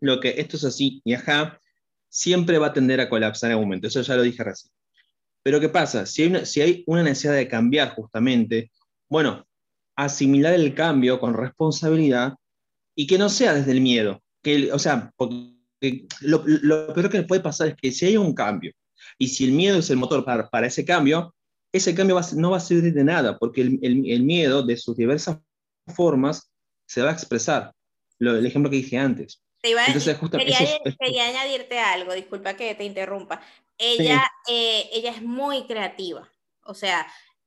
[0.00, 1.60] lo que esto es así y ajá,
[2.08, 4.72] siempre va a tender a colapsar en algún momento, eso ya lo dije recién.
[5.42, 6.06] Pero ¿qué pasa?
[6.06, 8.70] Si hay, una, si hay una necesidad de cambiar justamente,
[9.08, 9.46] bueno,
[9.94, 12.34] asimilar el cambio con responsabilidad
[12.94, 14.22] y que no sea desde el miedo.
[14.42, 15.12] Que, o sea,
[16.20, 18.72] lo, lo, peor que puede pasar es que si hay un cambio
[19.18, 21.34] y si el miedo es el motor para, para ese cambio,
[21.72, 25.38] ese cambio no va a servir de nada, porque el, el, miedo de sus diversas
[25.94, 26.52] formas
[26.86, 27.74] se va a expresar.
[28.18, 29.42] Lo, el ejemplo que dije antes.
[29.60, 30.18] Entonces,
[31.00, 33.40] quería, añadirte algo, disculpa que te interrumpa.
[33.76, 36.30] Ella, eh, ella es muy creativa,
[36.62, 37.06] o sea,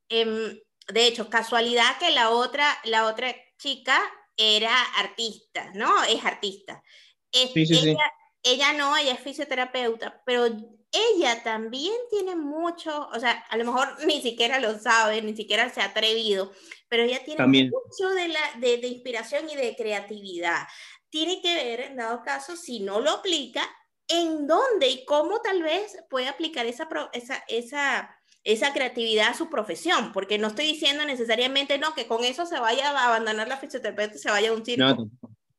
[0.09, 0.59] em,
[0.91, 3.97] de hecho, casualidad que la otra, la otra chica
[4.35, 6.03] era artista, ¿no?
[6.03, 6.83] Es artista.
[7.31, 10.47] sí, sí, ella, ella no, ella es fisioterapeuta, pero
[10.91, 15.69] ella también tiene mucho, o sea, a lo mejor ni siquiera lo sabe, ni siquiera
[15.69, 16.51] se ha atrevido,
[16.89, 20.67] pero ella tiene mucho de, la, de, de, inspiración y de creatividad.
[21.09, 23.63] Tiene que ver, en dado caso, si no lo aplica,
[24.07, 29.49] en dónde y cómo tal vez puede aplicar esa, esa, esa, esa creatividad a su
[29.49, 33.57] profesión, porque no estoy diciendo necesariamente no que con eso se vaya a abandonar la
[33.57, 35.09] fisioterapeuta y se vaya a un circo.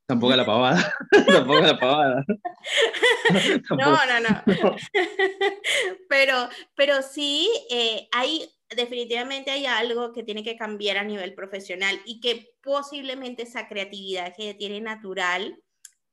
[0.08, 0.94] Tampoco la pavada.
[1.26, 2.24] Tampoco la pavada.
[3.70, 4.76] no, no, no.
[6.08, 12.00] pero, pero sí, eh, hay, definitivamente hay algo que tiene que cambiar a nivel profesional
[12.06, 15.62] y que posiblemente esa creatividad que tiene natural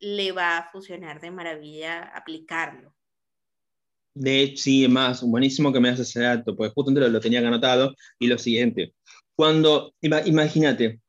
[0.02, 2.94] le va a funcionar de maravilla aplicarlo.
[4.14, 7.96] De hecho, sí, más, buenísimo que me haces ese dato, porque justamente lo, tenía anotado.
[8.20, 8.94] Y lo siguiente,
[9.38, 11.00] cuando, imagínate,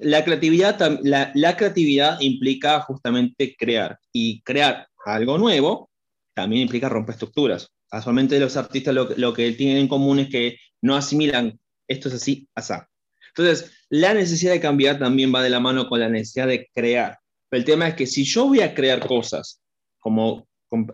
[0.00, 5.90] la creatividad, la, creatividad implica justamente crear y crear algo nuevo
[6.34, 7.72] también implica romper estructuras.
[7.90, 12.46] Casualmente los artistas lo, que tienen en común es que no asimilan esto es así,
[12.54, 12.88] asá.
[13.28, 17.18] Entonces, la necesidad de cambiar también va de la mano con la necesidad de crear.
[17.48, 19.60] Pero el tema es que si yo voy a crear cosas
[19.98, 20.46] como,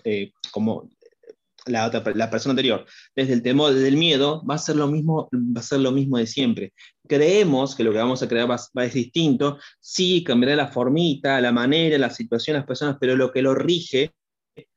[0.04, 0.88] eh, como
[1.66, 2.84] la, la persona anterior,
[3.14, 5.92] desde el temor, desde el miedo, va a ser lo mismo, va a ser lo
[5.92, 6.72] mismo de siempre.
[7.06, 11.40] Creemos que lo que vamos a crear va, a ser distinto, sí, cambiará la formita,
[11.40, 14.12] la manera, la situación, las personas, pero lo que lo rige,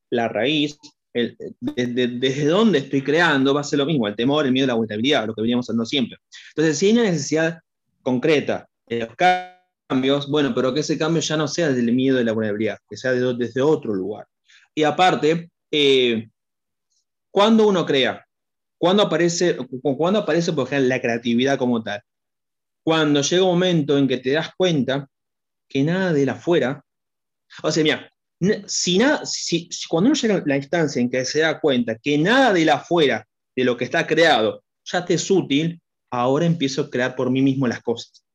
[0.09, 0.77] la raíz,
[1.13, 4.75] desde, desde dónde estoy creando, va a ser lo mismo, el temor, el miedo, la
[4.75, 6.17] vulnerabilidad, lo que veníamos haciendo siempre.
[6.49, 7.59] Entonces, si hay una necesidad
[8.01, 12.21] concreta de los cambios, bueno, pero que ese cambio ya no sea desde el miedo
[12.21, 14.27] y la vulnerabilidad, que sea desde otro lugar.
[14.75, 16.29] Y aparte, eh,
[17.37, 18.25] ¿Cuándo uno crea?
[18.79, 22.01] ¿Cuándo aparece, ¿cuándo aparece, por ejemplo, la creatividad como tal?
[22.83, 25.07] Cuando llega un momento en que te das cuenta
[25.69, 26.83] que nada de la afuera,
[27.61, 28.11] o sea, mira,
[28.65, 32.17] si nada, si, cuando uno llega a la instancia en que se da cuenta que
[32.17, 33.23] nada de la afuera,
[33.55, 35.79] de lo que está creado, ya te es útil,
[36.09, 38.25] ahora empiezo a crear por mí mismo las cosas.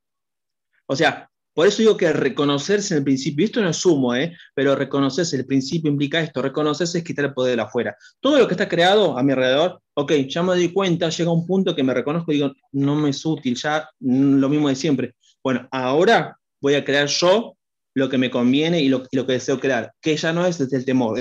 [0.86, 4.36] O sea, por eso digo que reconocerse en el principio, esto no es sumo, ¿eh?
[4.54, 7.96] pero reconocerse, el principio implica esto, reconocerse es quitar el poder de afuera.
[8.20, 11.46] Todo lo que está creado a mi alrededor, ok, ya me doy cuenta, llega un
[11.46, 14.76] punto que me reconozco y digo, no me es útil, ya mm, lo mismo de
[14.76, 15.14] siempre.
[15.42, 17.56] Bueno, ahora voy a crear yo
[17.94, 20.84] lo que me conviene y lo, que deseo crear, que ya no es desde el
[20.84, 21.18] temor,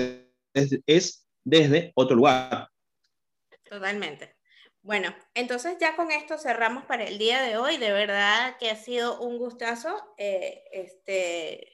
[0.53, 2.69] es desde otro lugar.
[3.63, 4.40] Totalmente.
[4.84, 7.77] Bueno, entonces ya con esto cerramos para el día de hoy.
[7.77, 11.71] De verdad que ha sido un gustazo eh, este,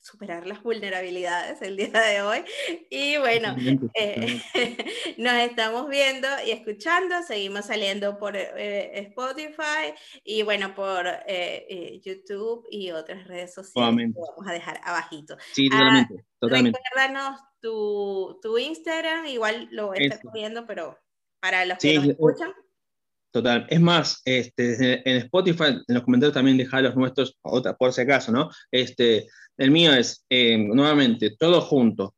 [0.00, 2.44] superar las vulnerabilidades el día de hoy.
[2.88, 3.56] Y bueno,
[3.94, 4.40] eh,
[5.18, 7.20] nos estamos viendo y escuchando.
[7.24, 9.92] Seguimos saliendo por eh, Spotify
[10.22, 11.04] y bueno, por
[12.00, 15.36] YouTube y otras redes sociales que vamos a dejar abajito.
[15.52, 16.14] Sí, totalmente.
[16.16, 16.78] Ah, totalmente.
[16.78, 20.96] Recuérdanos tu, tu, Instagram, igual lo voy a estar poniendo, pero
[21.46, 22.52] para los que nos escuchan.
[23.32, 23.66] Total.
[23.68, 28.00] Es más, este, en Spotify, en los comentarios también deja los nuestros, otra, por si
[28.00, 28.50] acaso, ¿no?
[28.70, 29.28] Este,
[29.58, 32.14] el mío es, eh, nuevamente, todo junto,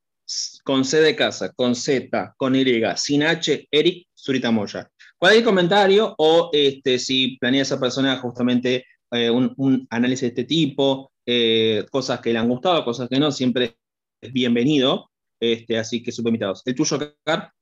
[0.64, 2.64] con C de casa, con Z, con Y,
[2.96, 4.88] sin H, Eric Zurita Moya.
[5.18, 11.10] Cualquier comentario o este, si planea esa persona justamente eh, un, análisis de este tipo,
[11.26, 13.76] eh, cosas que le han gustado, cosas que no, siempre
[14.22, 15.10] es bienvenido.
[15.40, 16.62] Este, así que súper invitados.
[16.64, 17.52] ¿El tuyo, Car?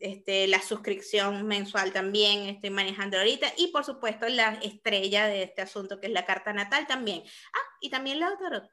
[0.00, 5.62] este, la suscripción mensual también estoy manejando ahorita y por supuesto la estrella de este
[5.62, 7.22] asunto que es la carta natal también.
[7.52, 8.68] Ah, y también la otra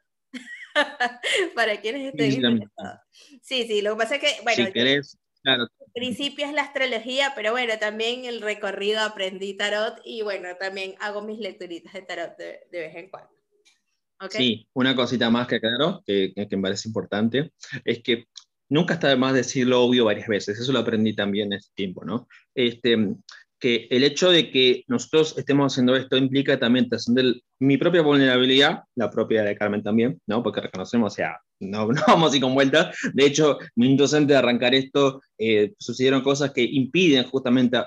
[1.56, 3.00] para quienes estén sí, interesados.
[3.42, 5.68] Sí, sí, lo que pasa es que, bueno, si querés, claro.
[5.94, 11.22] principio es la astrología, pero bueno, también el recorrido aprendí tarot y bueno, también hago
[11.22, 13.32] mis lecturitas de tarot de, vez en cuando.
[14.30, 17.52] Sí, una cosita más que claro, que, que me parece importante,
[17.84, 18.28] es que
[18.70, 21.72] nunca está de más decir lo obvio varias veces, eso lo aprendí también en este
[21.76, 22.28] tiempo, ¿no?
[22.53, 23.16] Este,
[23.59, 28.84] que el hecho de que nosotros estemos haciendo esto implica también trascender mi propia vulnerabilidad,
[28.95, 30.43] la propia de Carmen también, ¿no?
[30.43, 32.95] Porque reconocemos, o sea, no, no vamos así con vueltas.
[33.13, 37.82] De hecho, minutos antes de arrancar esto, eh, sucedieron cosas que impiden justamente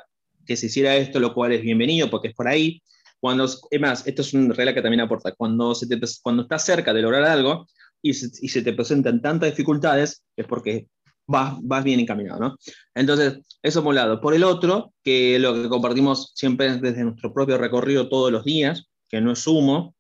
[0.46, 2.82] que se hiciera esto, lo cual es bienvenido porque es por ahí.
[3.20, 5.86] Cuando, es más, esto es un regla que también aporta, cuando, se
[6.22, 7.66] cuando estás cerca de lograr algo,
[8.02, 10.86] y se, te presentan tantas dificultades, es porque
[11.26, 12.56] vas, vas bien encaminado, ¿no?
[12.94, 14.20] Entonces, eso por un lado.
[14.20, 18.88] Por el otro, que lo que compartimos siempre desde nuestro propio recorrido todos los días,
[19.08, 19.94] que no es humo,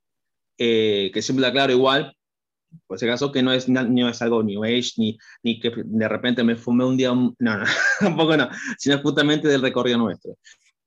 [0.58, 2.14] eh, que siempre aclaro igual,
[2.86, 6.08] por si acaso, que no es, no es algo New Age, ni, ni que de
[6.08, 7.64] repente me fumé un día, no, no,
[8.00, 10.36] tampoco no, sino justamente del recorrido nuestro.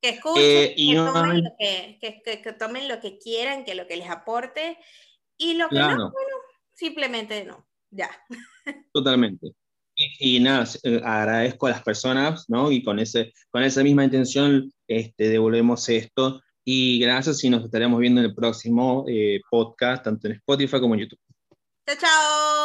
[0.02, 3.88] Que escuchen, eh, que, tomen lo que, que, que, tomen lo que quieran, que lo
[3.88, 4.78] que les aporte,
[5.38, 6.31] y lo que no, bueno,
[6.82, 8.10] simplemente no, ya.
[8.94, 9.52] Totalmente.
[10.20, 12.72] Y, nada, eh, agradezco a las personas, ¿no?
[12.72, 16.42] Y con, ese, con esa misma intención este, devolvemos esto.
[16.66, 20.96] Y gracias y nos estaremos viendo en el próximo eh, podcast, tanto en Spotify como
[20.96, 21.20] en YouTube.
[21.86, 22.61] Chao, chao.